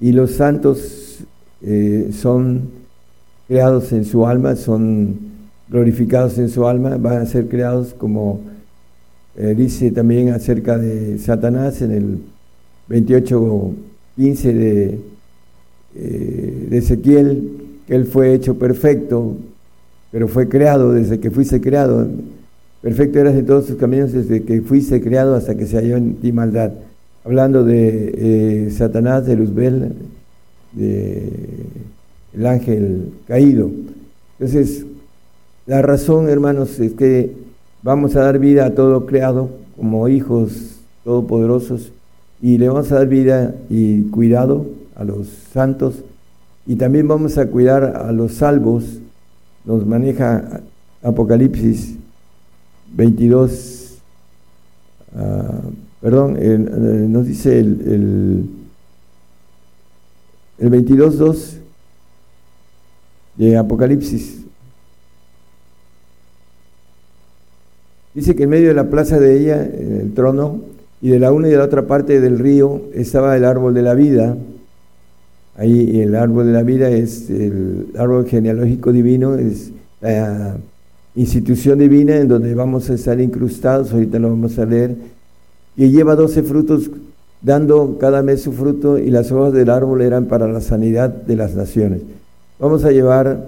[0.00, 1.05] y los santos
[1.66, 2.70] eh, son
[3.48, 5.16] creados en su alma, son
[5.68, 8.40] glorificados en su alma, van a ser creados como
[9.36, 12.18] eh, dice también acerca de Satanás en el
[12.88, 15.00] 28.15 de,
[15.96, 17.50] eh, de Ezequiel,
[17.86, 19.36] que él fue hecho perfecto,
[20.12, 22.06] pero fue creado desde que fuiste creado.
[22.80, 26.14] Perfecto eras en todos tus caminos desde que fuiste creado hasta que se halló en
[26.14, 26.72] ti maldad
[27.26, 29.92] hablando de Satanás, de Luzbel,
[30.72, 31.66] de
[32.32, 33.70] el ángel caído.
[34.38, 34.84] Entonces,
[35.66, 37.32] la razón, hermanos, es que
[37.82, 41.92] vamos a dar vida a todo creado como hijos todopoderosos
[42.42, 46.02] y le vamos a dar vida y cuidado a los santos
[46.66, 48.84] y también vamos a cuidar a los salvos.
[49.64, 50.60] Nos maneja
[51.02, 51.96] Apocalipsis
[52.94, 53.86] 22
[56.00, 56.36] perdón,
[57.12, 58.48] nos dice el,
[60.58, 61.58] el 22.2
[63.36, 64.40] de Apocalipsis.
[68.14, 70.60] Dice que en medio de la plaza de ella, el trono,
[71.02, 73.82] y de la una y de la otra parte del río estaba el árbol de
[73.82, 74.36] la vida.
[75.56, 79.70] Ahí el árbol de la vida es el árbol genealógico divino, es
[80.00, 80.56] la
[81.14, 84.96] institución divina en donde vamos a estar incrustados, ahorita lo vamos a leer
[85.76, 86.90] y lleva doce frutos,
[87.46, 91.36] dando cada mes su fruto, y las hojas del árbol eran para la sanidad de
[91.36, 92.02] las naciones.
[92.58, 93.46] Vamos a llevar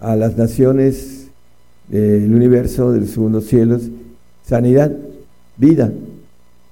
[0.00, 1.28] a las naciones
[1.88, 3.82] del universo, de los segundos cielos,
[4.42, 4.90] sanidad,
[5.58, 5.92] vida.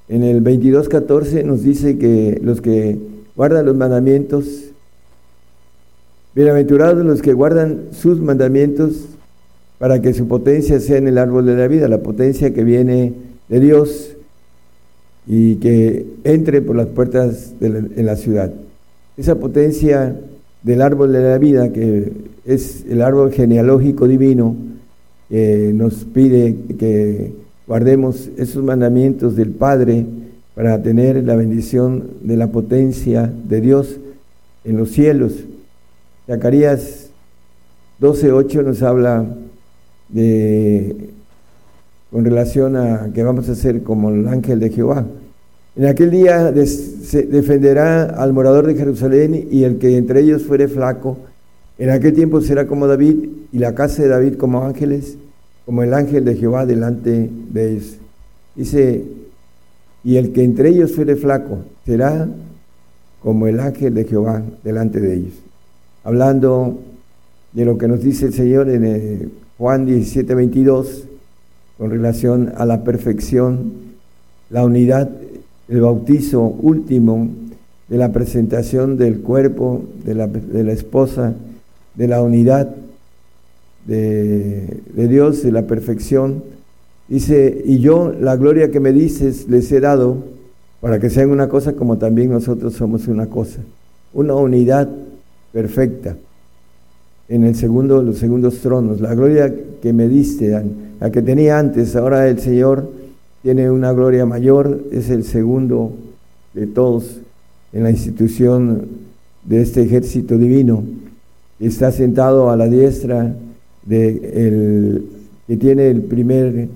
[0.09, 2.99] En el 22.14 nos dice que los que
[3.37, 4.47] guardan los mandamientos,
[6.35, 9.05] bienaventurados los que guardan sus mandamientos
[9.77, 13.13] para que su potencia sea en el árbol de la vida, la potencia que viene
[13.51, 14.16] de Dios
[15.27, 18.53] y que entre por las puertas de la, ciudad.
[19.16, 20.16] Esa potencia
[20.62, 22.12] del árbol de la vida, que
[22.44, 24.57] es el árbol genealógico divino,
[25.28, 27.32] que nos pide que
[27.66, 30.07] guardemos esos mandamientos del Padre
[30.55, 33.97] para tener la bendición de la potencia de Dios
[34.65, 35.32] en los cielos.
[36.27, 37.11] Zacarías
[38.01, 39.27] 12.8 nos habla
[40.09, 41.11] de,
[42.11, 45.05] con relación a que vamos a ser como el ángel de Jehová.
[45.77, 50.69] En aquel día se defenderá al morador de Jerusalén y el que entre ellos fuere
[50.69, 51.19] flaco.
[51.78, 55.19] En aquel tiempo será como David y la casa de David como ángeles,
[55.66, 57.97] como el ángel de Jehová delante de ellos.
[58.55, 59.05] Dice,
[60.03, 62.27] y el que entre ellos fuere flaco será
[63.20, 65.35] como el ángel de Jehová delante de ellos.
[66.05, 66.78] Hablando
[67.53, 69.28] de lo que nos dice el Señor en eh,
[69.59, 71.05] Juan 17, 22,
[71.77, 73.73] con relación a la perfección,
[74.48, 75.11] la unidad,
[75.69, 77.29] el bautizo último
[77.89, 81.35] de la presentación del cuerpo de la, de la esposa,
[81.95, 82.75] de la unidad
[83.87, 86.43] de, de Dios, de la perfección.
[87.09, 90.17] Dice, y yo la gloria que me dices les he dado
[90.81, 93.61] para que sean una cosa como también nosotros somos una cosa,
[94.13, 94.89] una unidad
[95.53, 96.17] perfecta
[97.29, 99.01] en el segundo, los segundos tronos.
[99.01, 99.53] La gloria
[99.83, 100.61] que me diste,
[101.01, 102.91] la que tenía antes, ahora el Señor
[103.47, 105.93] tiene una gloria mayor, es el segundo
[106.52, 107.18] de todos
[107.73, 108.89] en la institución
[109.44, 110.82] de este ejército divino.
[111.60, 113.36] Está sentado a la diestra
[113.85, 115.06] de el,
[115.47, 116.66] que tiene el primer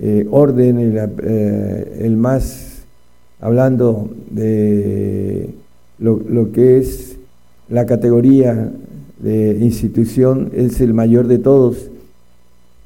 [0.00, 2.82] eh, orden, el, eh, el, más,
[3.40, 5.50] hablando de
[6.00, 7.18] lo que es
[7.68, 8.72] la categoría
[9.20, 11.88] de institución, es el mayor de todos.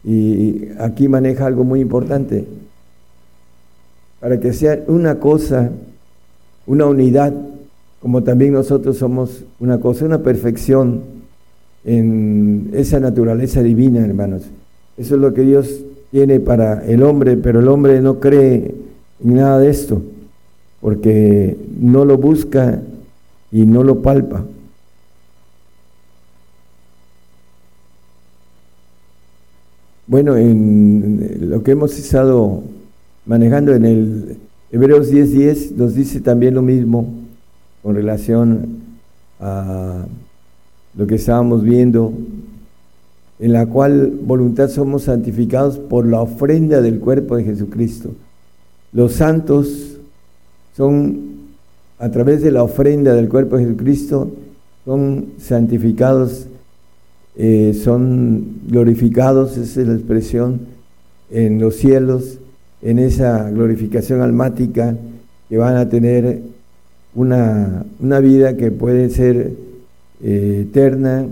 [0.04, 2.44] Y aquí maneja algo muy importante.
[4.24, 5.70] Para que sea una cosa,
[6.66, 7.34] una unidad,
[8.00, 11.02] como también nosotros somos una cosa, una perfección
[11.84, 14.44] en esa naturaleza divina, hermanos.
[14.96, 15.78] Eso es lo que Dios
[16.10, 18.74] tiene para el hombre, pero el hombre no cree
[19.22, 20.00] en nada de esto,
[20.80, 22.80] porque no lo busca
[23.52, 24.42] y no lo palpa.
[30.06, 32.62] Bueno, en lo que hemos estado
[33.26, 34.36] manejando en el
[34.70, 37.08] Hebreos 10:10 nos dice también lo mismo
[37.82, 38.82] con relación
[39.40, 40.06] a
[40.96, 42.12] lo que estábamos viendo,
[43.38, 48.10] en la cual voluntad somos santificados por la ofrenda del cuerpo de Jesucristo.
[48.92, 49.98] Los santos
[50.76, 51.20] son,
[51.98, 54.30] a través de la ofrenda del cuerpo de Jesucristo,
[54.84, 56.46] son santificados
[57.36, 60.60] eh, son glorificados, esa es la expresión,
[61.30, 62.38] en los cielos,
[62.84, 64.94] en esa glorificación almática,
[65.48, 66.42] que van a tener
[67.14, 69.52] una, una vida que puede ser
[70.22, 71.26] eh, eterna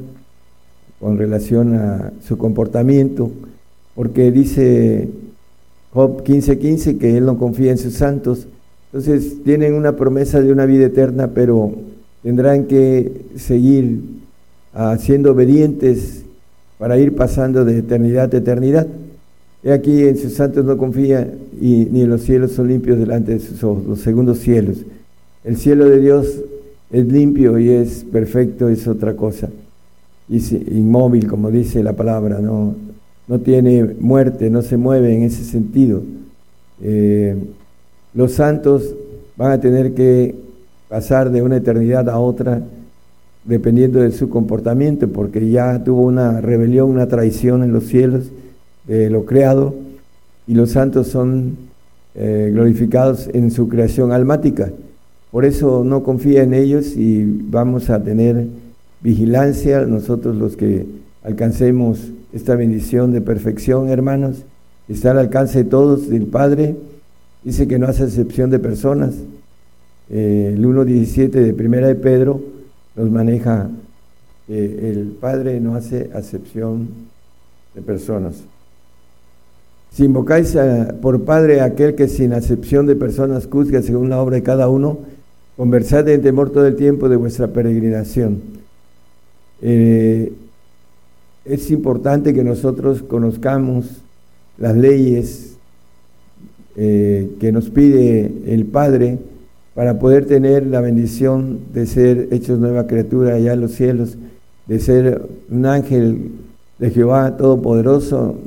[0.99, 3.31] con relación a su comportamiento,
[3.95, 5.11] porque dice
[5.93, 8.47] Job 15:15 que él no confía en sus santos,
[8.87, 11.73] entonces tienen una promesa de una vida eterna, pero
[12.23, 14.01] tendrán que seguir
[14.99, 16.23] siendo obedientes
[16.79, 18.87] para ir pasando de eternidad a eternidad.
[19.65, 23.33] He aquí en sus santos no confía y ni en los cielos son limpios delante
[23.33, 24.79] de sus ojos, los segundos cielos.
[25.45, 26.41] El cielo de Dios
[26.91, 29.51] es limpio y es perfecto, es otra cosa.
[30.29, 32.75] Es inmóvil, como dice la palabra, no,
[33.29, 36.03] no tiene muerte, no se mueve en ese sentido.
[36.83, 37.37] Eh,
[38.15, 38.95] los santos
[39.37, 40.35] van a tener que
[40.89, 42.63] pasar de una eternidad a otra
[43.45, 48.31] dependiendo de su comportamiento, porque ya tuvo una rebelión, una traición en los cielos
[48.87, 49.75] de lo creado,
[50.47, 51.57] y los santos son
[52.15, 54.71] eh, glorificados en su creación almática.
[55.31, 58.47] Por eso no confía en ellos y vamos a tener
[59.01, 60.85] vigilancia nosotros los que
[61.25, 64.45] alcancemos esta bendición de perfección, hermanos,
[64.89, 66.77] está al alcance de todos, del Padre,
[67.45, 69.15] dice que no hace excepción de personas.
[70.11, 72.41] Eh, el 1.17 de Primera de Pedro,
[72.95, 73.71] nos maneja
[74.47, 76.89] que el Padre no hace acepción
[77.75, 78.45] de personas.
[79.93, 80.57] Si invocáis
[81.03, 84.99] por Padre aquel que sin acepción de personas juzga según la obra de cada uno,
[85.57, 88.41] conversad en temor todo el tiempo de vuestra peregrinación.
[89.61, 90.33] Eh,
[91.45, 94.03] es importante que nosotros conozcamos
[94.57, 95.57] las leyes
[96.77, 99.19] eh, que nos pide el Padre
[99.75, 104.17] para poder tener la bendición de ser hechos nueva criatura allá en los cielos,
[104.67, 106.31] de ser un ángel
[106.79, 108.39] de Jehová Todopoderoso,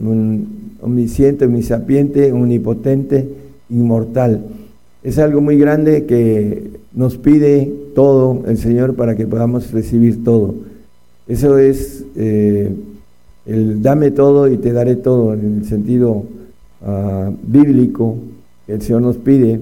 [0.86, 3.28] omnisciente, omnisapiente, omnipotente,
[3.70, 4.45] inmortal.
[5.03, 10.56] Es algo muy grande que nos pide todo el Señor para que podamos recibir todo.
[11.28, 12.72] Eso es eh,
[13.45, 16.24] el dame todo y te daré todo en el sentido
[16.86, 18.18] ah, bíblico
[18.66, 19.60] que el Señor nos pide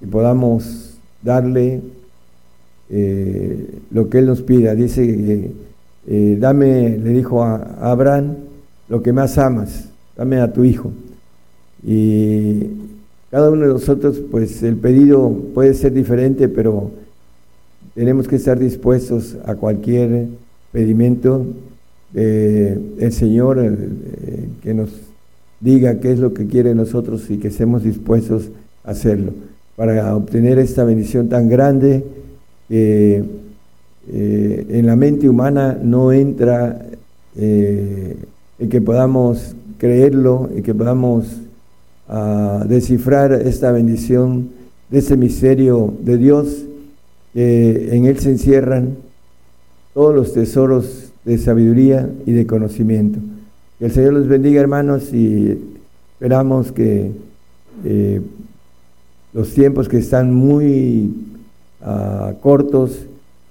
[0.00, 1.80] y podamos darle
[2.90, 4.74] eh, lo que Él nos pida.
[4.74, 5.50] Dice,
[6.06, 8.36] eh, dame, le dijo a Abraham,
[8.88, 9.91] lo que más amas,
[10.22, 10.92] dame a tu hijo.
[11.84, 12.68] Y
[13.32, 16.92] cada uno de nosotros, pues el pedido puede ser diferente, pero
[17.96, 20.28] tenemos que estar dispuestos a cualquier
[20.70, 21.44] pedimento
[22.12, 24.90] del Señor eh, que nos
[25.58, 28.50] diga qué es lo que quiere nosotros y que estemos dispuestos
[28.84, 29.32] a hacerlo
[29.74, 32.04] para obtener esta bendición tan grande
[32.68, 33.24] que
[34.12, 36.86] eh, en la mente humana no entra
[37.36, 38.16] eh,
[38.58, 41.26] y que podamos creerlo y que podamos
[42.68, 44.50] descifrar esta bendición
[44.90, 46.64] de ese misterio de Dios,
[47.34, 48.96] que en él se encierran
[49.92, 53.18] todos los tesoros de sabiduría y de conocimiento.
[53.80, 55.58] Que el Señor los bendiga, hermanos, y
[56.12, 57.10] esperamos que
[57.84, 58.20] eh,
[59.32, 61.12] los tiempos que están muy
[61.80, 63.06] ah, cortos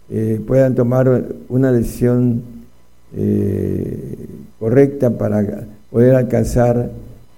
[0.10, 2.42] eh, puedan tomar una decisión
[3.18, 4.16] eh,
[4.60, 6.90] correcta para poder alcanzar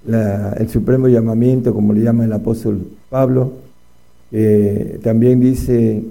[0.05, 3.51] el supremo llamamiento, como le llama el apóstol Pablo.
[5.01, 6.03] también dice,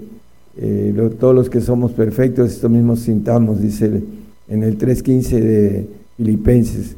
[0.57, 4.03] eh, todos los que somos perfectos, esto mismo sintamos, dice
[4.47, 5.87] en el 3.15 de
[6.17, 6.95] Filipenses.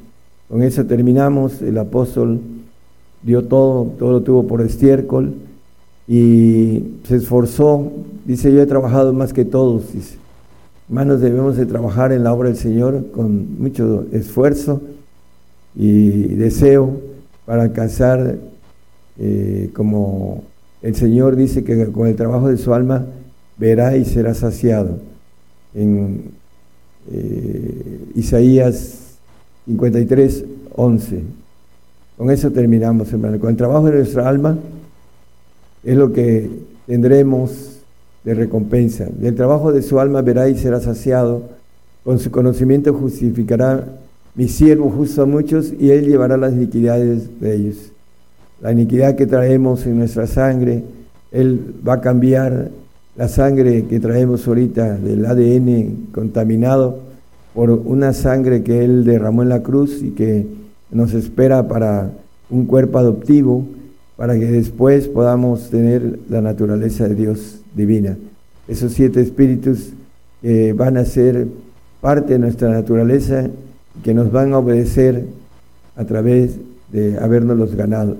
[0.50, 2.40] Con eso terminamos, el apóstol
[3.24, 5.36] dio todo, todo lo tuvo por estiércol
[6.08, 7.92] y se esforzó,
[8.26, 10.18] dice yo he trabajado más que todos, dice.
[10.88, 14.82] Hermanos, debemos de trabajar en la obra del Señor con mucho esfuerzo
[15.76, 17.00] y deseo
[17.46, 18.38] para alcanzar,
[19.20, 20.44] eh, como
[20.82, 23.06] el Señor dice que con el trabajo de su alma
[23.58, 25.00] verá y será saciado.
[25.74, 26.32] En
[27.12, 29.18] eh, Isaías
[29.66, 30.46] 53,
[30.76, 31.22] 11.
[32.18, 33.40] Con eso terminamos, hermano.
[33.40, 34.58] Con el trabajo de nuestra alma
[35.84, 36.50] es lo que
[36.88, 37.80] tendremos
[38.24, 39.06] de recompensa.
[39.06, 41.44] Del trabajo de su alma verá y será saciado.
[42.04, 43.86] Con su conocimiento justificará
[44.36, 47.92] mi siervo justo a muchos y él llevará las iniquidades de ellos.
[48.62, 50.84] La iniquidad que traemos en nuestra sangre,
[51.32, 52.70] él va a cambiar
[53.16, 57.00] la sangre que traemos ahorita del ADN contaminado
[57.54, 60.46] por una sangre que él derramó en la cruz y que
[60.92, 62.12] nos espera para
[62.50, 63.66] un cuerpo adoptivo,
[64.18, 68.18] para que después podamos tener la naturaleza de Dios divina.
[68.68, 69.94] Esos siete espíritus
[70.42, 71.48] que van a ser
[72.02, 73.50] parte de nuestra naturaleza,
[74.04, 75.26] que nos van a obedecer
[75.96, 76.58] a través
[76.92, 78.18] de habernos los ganado.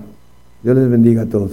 [0.62, 1.52] Dios les bendiga a todos.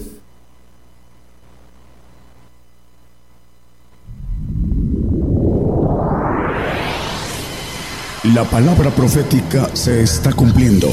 [8.34, 10.88] La palabra profética se está cumpliendo.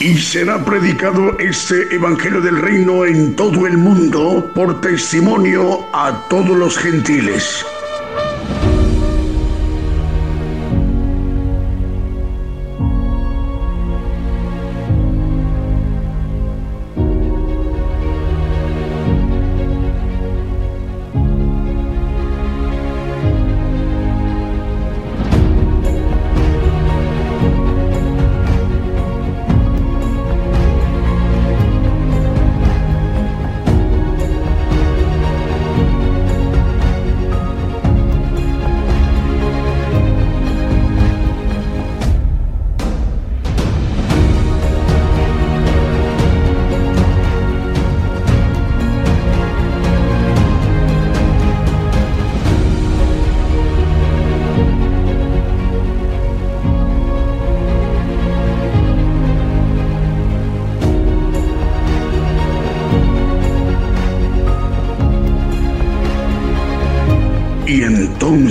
[0.00, 6.56] Y será predicado este Evangelio del Reino en todo el mundo por testimonio a todos
[6.56, 7.64] los gentiles.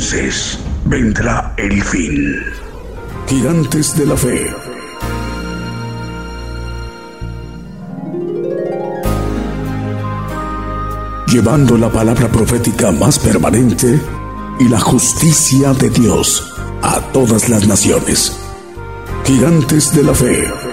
[0.03, 2.35] Entonces vendrá el fin.
[3.25, 4.53] Gigantes de la fe.
[11.27, 13.97] Llevando la palabra profética más permanente
[14.59, 18.37] y la justicia de Dios a todas las naciones.
[19.23, 20.72] Gigantes de la fe.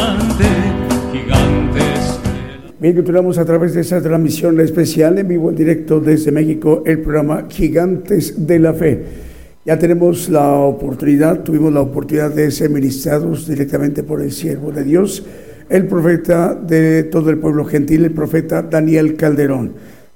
[2.81, 6.97] Bien, continuamos a través de esa transmisión especial en vivo, en directo desde México, el
[7.01, 9.03] programa Gigantes de la Fe.
[9.63, 14.83] Ya tenemos la oportunidad, tuvimos la oportunidad de ser ministrados directamente por el siervo de
[14.83, 15.23] Dios,
[15.69, 19.73] el profeta de todo el pueblo gentil, el profeta Daniel Calderón.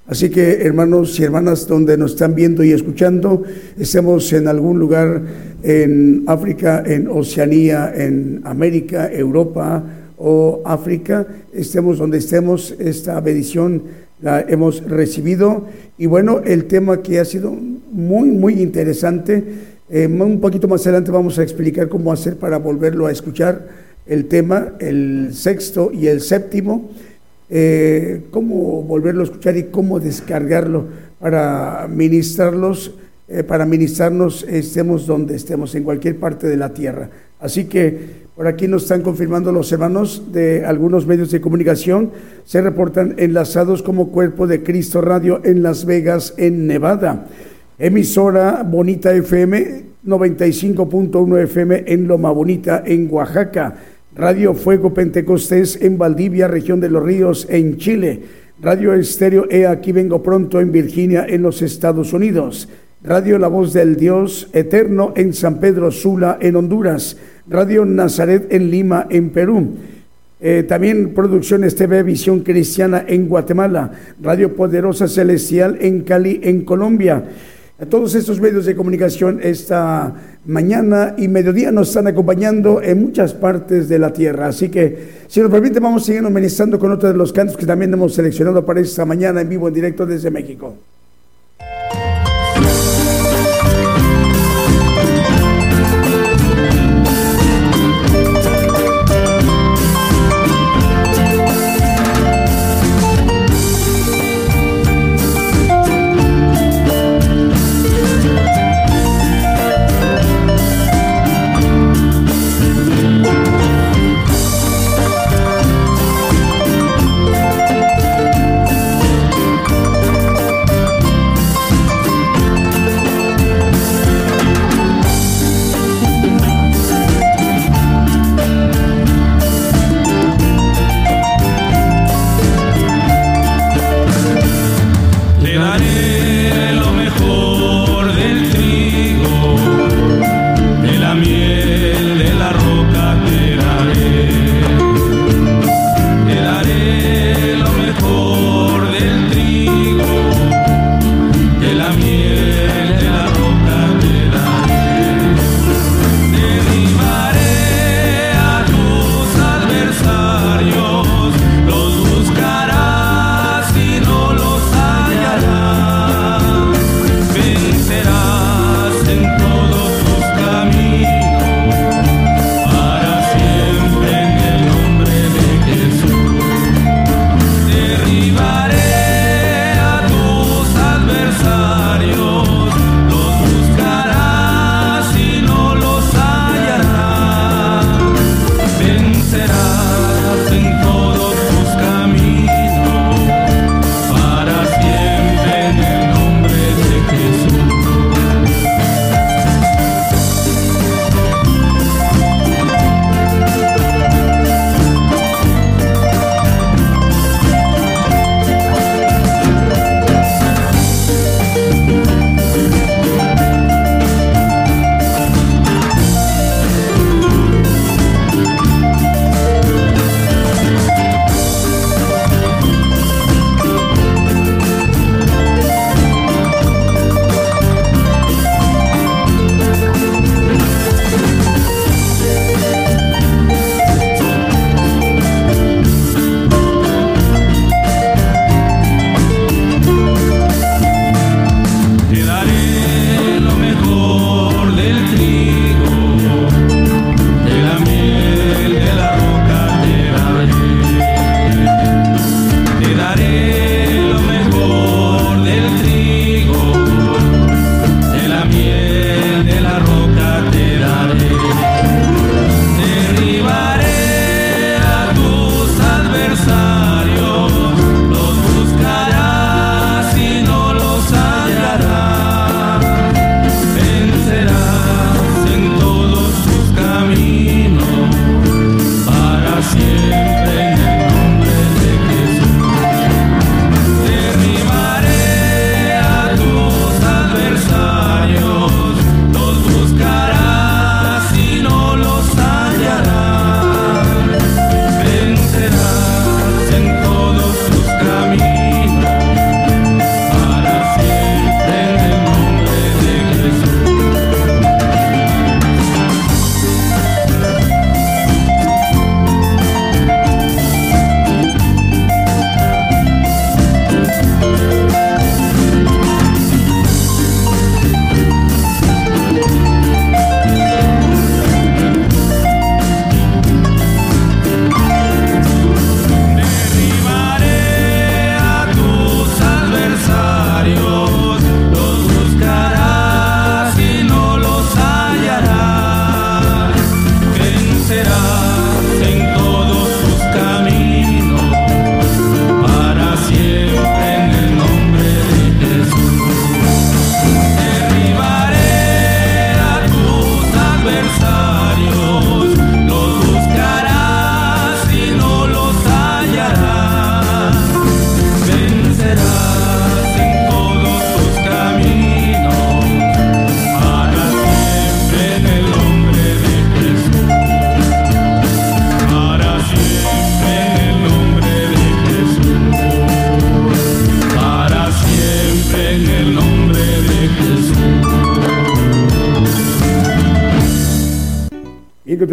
[0.08, 3.44] Así que hermanos y hermanas, donde nos están viendo y escuchando,
[3.78, 5.22] estemos en algún lugar
[5.62, 9.84] en África, en Oceanía, en América, Europa
[10.18, 13.82] o África, estemos donde estemos, esta bendición
[14.20, 15.66] la hemos recibido.
[15.98, 19.44] Y bueno, el tema que ha sido muy, muy interesante,
[19.88, 23.68] eh, un poquito más adelante vamos a explicar cómo hacer para volverlo a escuchar
[24.06, 26.90] el tema, el sexto y el séptimo,
[27.48, 30.86] eh, cómo volverlo a escuchar y cómo descargarlo
[31.20, 32.94] para ministrarlos,
[33.28, 37.10] eh, para ministrarnos estemos donde estemos, en cualquier parte de la tierra.
[37.38, 42.10] Así que por aquí nos están confirmando los hermanos de algunos medios de comunicación.
[42.44, 47.28] Se reportan enlazados como Cuerpo de Cristo Radio en Las Vegas, en Nevada.
[47.78, 53.74] Emisora Bonita FM 95.1 FM en Loma Bonita, en Oaxaca.
[54.14, 58.22] Radio Fuego Pentecostés en Valdivia, región de los Ríos, en Chile.
[58.60, 62.68] Radio Estéreo E Aquí Vengo Pronto en Virginia, en los Estados Unidos.
[63.02, 67.16] Radio La Voz del Dios Eterno en San Pedro Sula, en Honduras.
[67.48, 69.76] Radio Nazaret en Lima, en Perú.
[70.40, 73.92] Eh, también Producciones TV Visión Cristiana en Guatemala.
[74.20, 77.24] Radio Poderosa Celestial en Cali, en Colombia.
[77.78, 80.14] A todos estos medios de comunicación esta
[80.46, 84.48] mañana y mediodía nos están acompañando en muchas partes de la tierra.
[84.48, 87.66] Así que, si nos permite, vamos a seguir ministrando con otro de los cantos que
[87.66, 90.74] también hemos seleccionado para esta mañana en vivo, en directo desde México.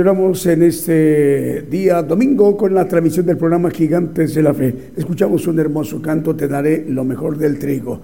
[0.04, 4.92] Continuamos en este día domingo con la transmisión del programa Gigantes de la Fe.
[4.98, 8.02] Escuchamos un hermoso canto, Te daré lo mejor del trigo.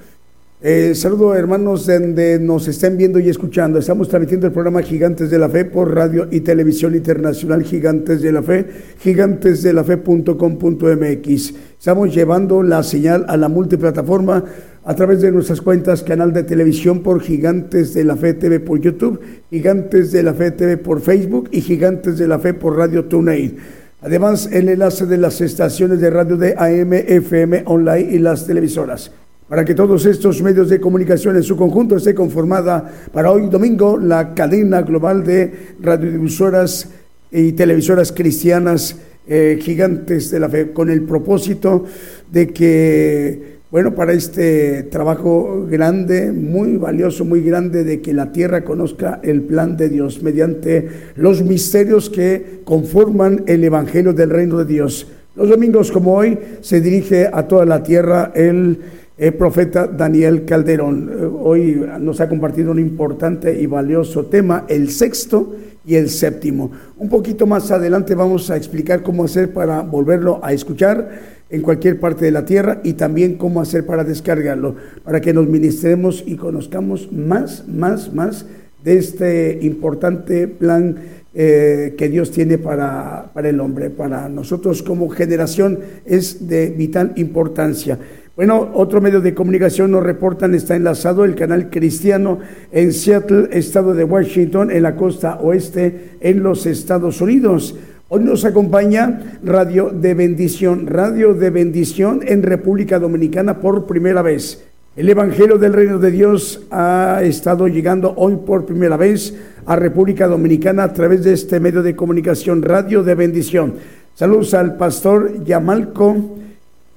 [0.62, 3.80] Eh, saludo hermanos donde nos estén viendo y escuchando.
[3.80, 8.32] Estamos transmitiendo el programa Gigantes de la Fe por radio y televisión internacional Gigantes de
[8.32, 8.66] la Fe,
[9.00, 11.54] gigantesdelafe.com.mx.
[11.78, 14.46] Estamos llevando la señal a la multiplataforma
[14.84, 18.80] a través de nuestras cuentas, canal de televisión por Gigantes de la Fe TV por
[18.80, 19.20] YouTube,
[19.50, 23.58] Gigantes de la Fe TV por Facebook y Gigantes de la Fe por Radio TuneIn.
[24.02, 29.12] Además, el enlace de las estaciones de radio de AM, FM, online y las televisoras
[29.50, 33.98] para que todos estos medios de comunicación en su conjunto esté conformada para hoy domingo
[33.98, 36.88] la cadena global de radiodifusoras
[37.32, 38.96] y televisoras cristianas
[39.28, 41.86] eh, gigantes de la fe, con el propósito
[42.32, 48.64] de que, bueno, para este trabajo grande, muy valioso, muy grande, de que la tierra
[48.64, 54.66] conozca el plan de Dios mediante los misterios que conforman el Evangelio del Reino de
[54.66, 55.08] Dios.
[55.36, 58.80] Los domingos como hoy se dirige a toda la tierra el
[59.20, 61.12] el profeta Daniel Calderón.
[61.12, 65.56] Eh, hoy nos ha compartido un importante y valioso tema, el sexto
[65.86, 66.72] y el séptimo.
[66.98, 72.00] Un poquito más adelante vamos a explicar cómo hacer para volverlo a escuchar en cualquier
[72.00, 76.36] parte de la tierra y también cómo hacer para descargarlo, para que nos ministremos y
[76.36, 78.46] conozcamos más, más, más
[78.84, 80.98] de este importante plan
[81.34, 83.90] eh, que Dios tiene para, para el hombre.
[83.90, 88.00] Para nosotros como generación es de vital importancia.
[88.36, 92.40] Bueno, otro medio de comunicación nos reportan, está enlazado el canal cristiano
[92.72, 97.76] en Seattle, estado de Washington, en la costa oeste, en los Estados Unidos.
[98.12, 104.66] Hoy nos acompaña Radio de Bendición, Radio de Bendición en República Dominicana por primera vez.
[104.96, 110.28] El Evangelio del Reino de Dios ha estado llegando hoy por primera vez a República
[110.28, 113.76] Dominicana a través de este medio de comunicación, Radio de Bendición.
[114.16, 116.40] Saludos al pastor Yamalco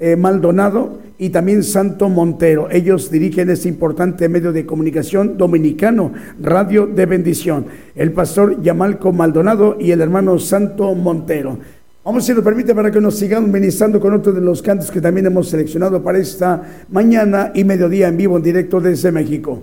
[0.05, 2.69] eh, Maldonado y también Santo Montero.
[2.73, 7.67] Ellos dirigen este importante medio de comunicación dominicano, Radio de Bendición.
[7.95, 11.57] El pastor Yamalco Maldonado y el hermano Santo Montero.
[12.05, 15.01] Vamos, si nos permite, para que nos sigamos ministrando con otro de los cantos que
[15.01, 19.63] también hemos seleccionado para esta mañana y mediodía en vivo, en directo desde México.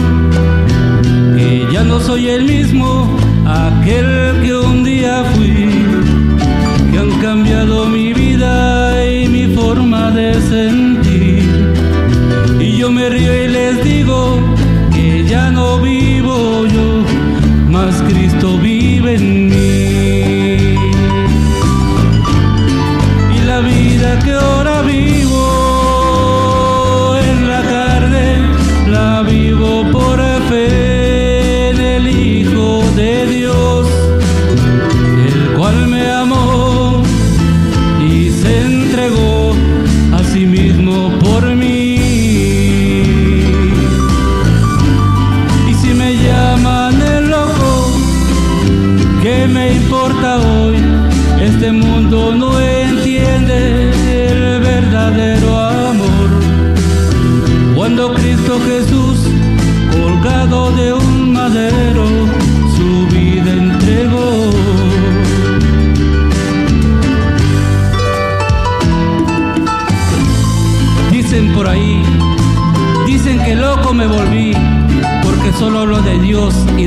[1.83, 5.69] no soy el mismo, aquel que un día fui,
[6.91, 10.90] que han cambiado mi vida y mi forma de sentir.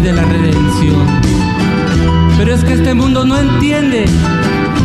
[0.05, 1.07] De la redención.
[2.37, 4.05] Pero es que este mundo no entiende,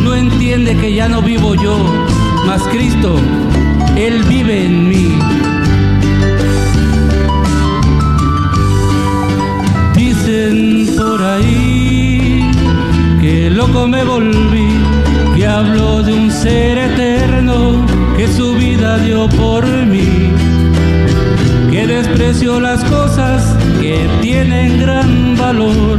[0.02, 1.76] no entiende que ya no vivo yo,
[2.46, 3.16] mas Cristo,
[3.96, 5.18] Él vive en mí.
[9.94, 12.50] Dicen por ahí
[13.20, 14.70] que loco me volví,
[15.36, 17.84] que hablo de un ser eterno
[18.16, 20.30] que su vida dio por mí
[21.70, 25.98] que desprecio las cosas que tienen gran valor,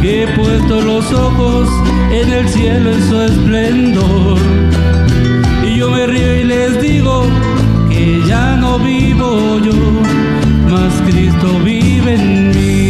[0.00, 1.68] que he puesto los ojos
[2.12, 4.38] en el cielo en su esplendor.
[5.64, 7.24] Y yo me río y les digo
[7.88, 9.72] que ya no vivo yo,
[10.70, 12.87] mas Cristo vive en mí.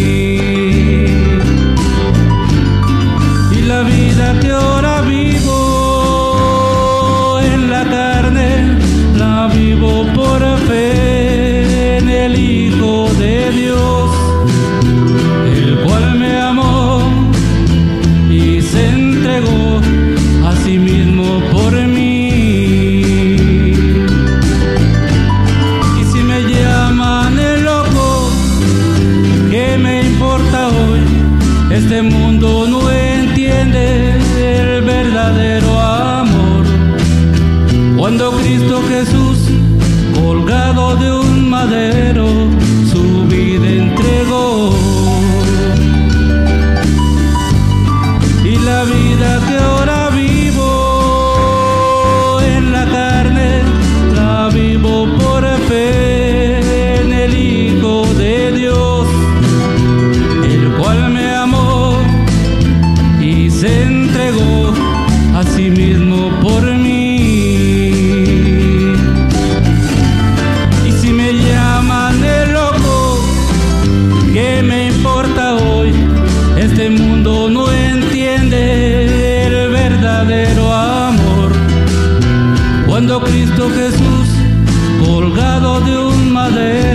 [86.55, 86.88] De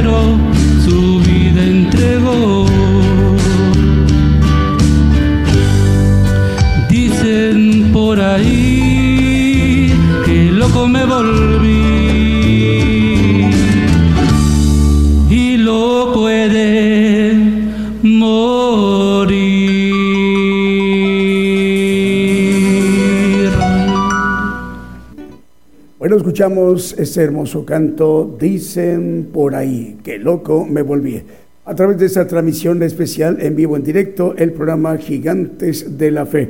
[26.34, 31.22] escuchamos ese hermoso canto, dicen por ahí, que loco me volví.
[31.64, 36.26] A través de esta transmisión especial en vivo, en directo, el programa Gigantes de la
[36.26, 36.49] Fe.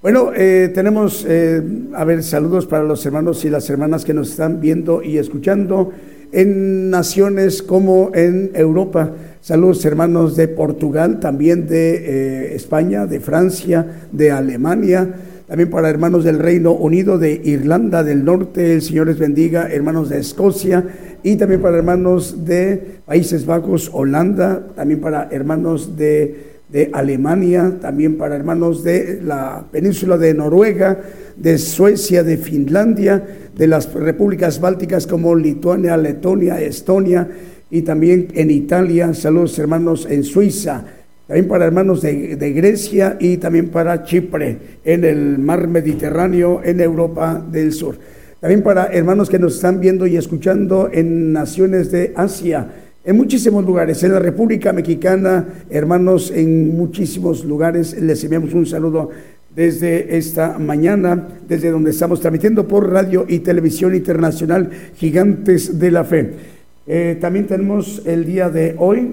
[0.00, 1.60] Bueno, eh, tenemos, eh,
[1.92, 5.92] a ver, saludos para los hermanos y las hermanas que nos están viendo y escuchando
[6.32, 9.12] en naciones como en Europa.
[9.42, 15.14] Saludos hermanos de Portugal, también de eh, España, de Francia, de Alemania,
[15.50, 20.08] también para hermanos del Reino Unido, de Irlanda del Norte, el Señor les bendiga, hermanos
[20.08, 20.86] de Escocia
[21.24, 28.16] y también para hermanos de Países Bajos, Holanda, también para hermanos de, de Alemania, también
[28.16, 31.00] para hermanos de la península de Noruega,
[31.36, 33.20] de Suecia, de Finlandia,
[33.52, 37.28] de las repúblicas bálticas como Lituania, Letonia, Estonia
[37.72, 39.12] y también en Italia.
[39.14, 40.99] Saludos hermanos en Suiza
[41.30, 47.40] también para hermanos de, Grecia y también para Chipre, en el mar Mediterráneo, en Europa
[47.52, 47.98] del Sur.
[48.40, 52.66] También para hermanos que nos están viendo y escuchando en naciones de Asia,
[53.04, 59.10] en muchísimos lugares, en la República Mexicana, hermanos en muchísimos lugares, les enviamos un saludo
[59.54, 66.02] desde esta mañana, desde donde estamos transmitiendo por radio y televisión internacional Gigantes de la
[66.02, 66.32] Fe.
[66.88, 69.12] Eh, también tenemos el día de hoy,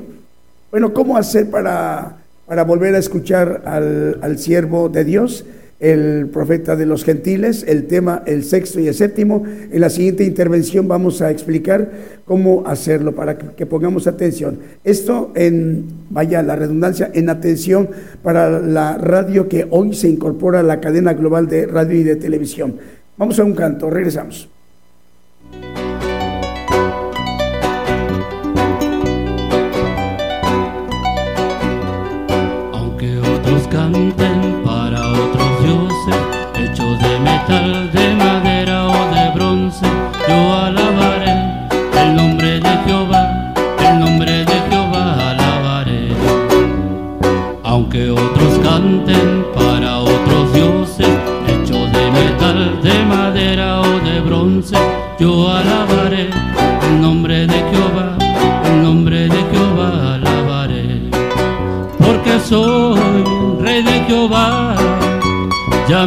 [0.71, 5.45] bueno, ¿cómo hacer para, para volver a escuchar al, al, siervo de Dios,
[5.79, 7.63] el profeta de los gentiles?
[7.67, 9.43] El tema, el sexto y el séptimo.
[9.45, 11.89] En la siguiente intervención vamos a explicar
[12.25, 14.59] cómo hacerlo para que, pongamos atención.
[14.83, 17.89] Esto en, vaya la redundancia, en atención
[18.21, 22.17] para la radio que hoy se incorpora a la cadena global de radio y de
[22.17, 22.75] televisión.
[23.17, 24.49] Vamos a un canto, regresamos.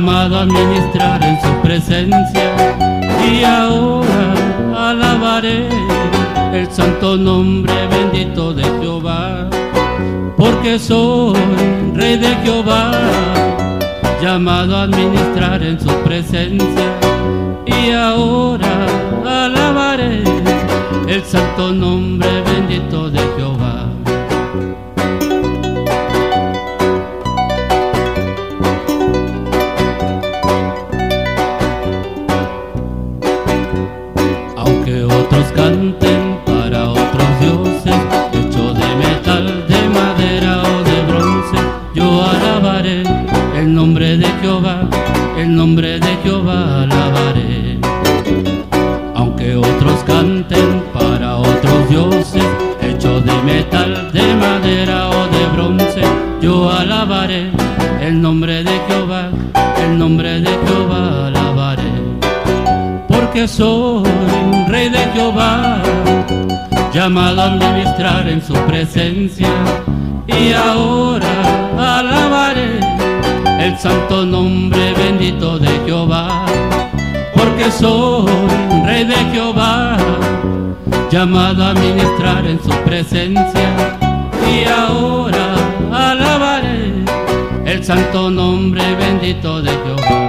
[0.01, 2.55] Llamado a ministrar en su presencia,
[3.23, 4.33] y ahora
[4.75, 5.69] alabaré
[6.55, 9.51] el santo nombre bendito de Jehová,
[10.39, 11.35] porque soy
[11.95, 12.93] rey de Jehová,
[14.23, 16.99] llamado a ministrar en su presencia,
[17.67, 18.87] y ahora
[19.27, 20.25] alabaré
[21.09, 23.30] el santo nombre bendito de Jehová.
[57.31, 59.31] El nombre de Jehová,
[59.85, 61.93] el nombre de Jehová alabaré.
[63.07, 64.03] Porque soy
[64.53, 65.81] un rey de Jehová,
[66.93, 69.47] llamado a ministrar en su presencia,
[70.27, 71.29] y ahora
[71.79, 72.81] alabaré
[73.61, 76.45] el santo nombre bendito de Jehová,
[77.35, 78.29] porque soy
[78.71, 79.97] un rey de Jehová,
[81.13, 83.69] llamado a ministrar en su presencia,
[84.53, 85.50] y ahora
[87.91, 90.21] santo nombre bendito de Jehová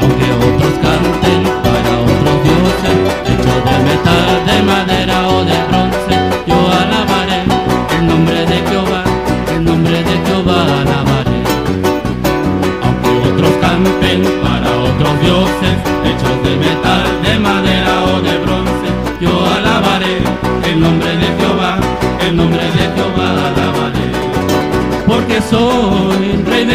[0.00, 2.96] aunque otros canten para otros dioses,
[3.30, 6.14] hechos de metal, de madera o de bronce,
[6.46, 7.40] yo alabaré
[7.98, 9.02] el nombre de Jehová,
[9.56, 11.40] el nombre de Jehová alabaré.
[12.84, 15.76] Aunque otros canten para otros dioses,
[16.08, 17.85] hechos de metal, de madera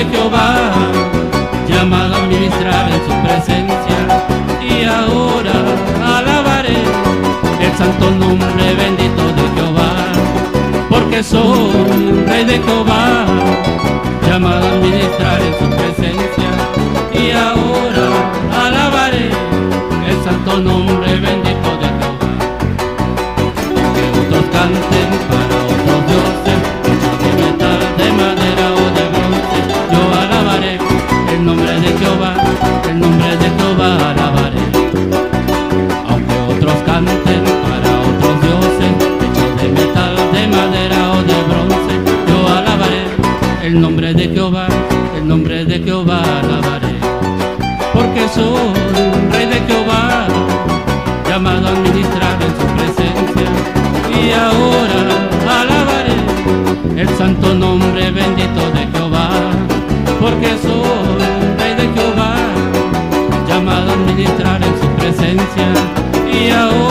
[0.05, 0.71] Jehová,
[1.67, 3.99] llamado a ministrar en su presencia.
[4.61, 5.53] Y ahora
[6.17, 6.77] alabaré
[7.61, 9.93] el santo nombre bendito de Jehová
[10.89, 13.25] porque soy rey de Jehová
[14.27, 16.49] llamado a ministrar en su presencia.
[17.13, 18.07] Y ahora
[18.65, 19.29] alabaré
[20.07, 21.00] el santo nombre
[43.71, 44.67] el nombre de Jehová,
[45.15, 46.93] el nombre de Jehová alabaré.
[47.93, 48.73] Porque soy
[49.31, 50.27] rey de Jehová,
[51.29, 53.47] llamado a ministrar en su presencia,
[54.19, 55.03] y ahora
[55.61, 59.29] alabaré el santo nombre bendito de Jehová
[60.19, 62.35] porque soy rey de Jehová,
[63.47, 65.67] llamado a ministrar en su presencia,
[66.29, 66.90] y ahora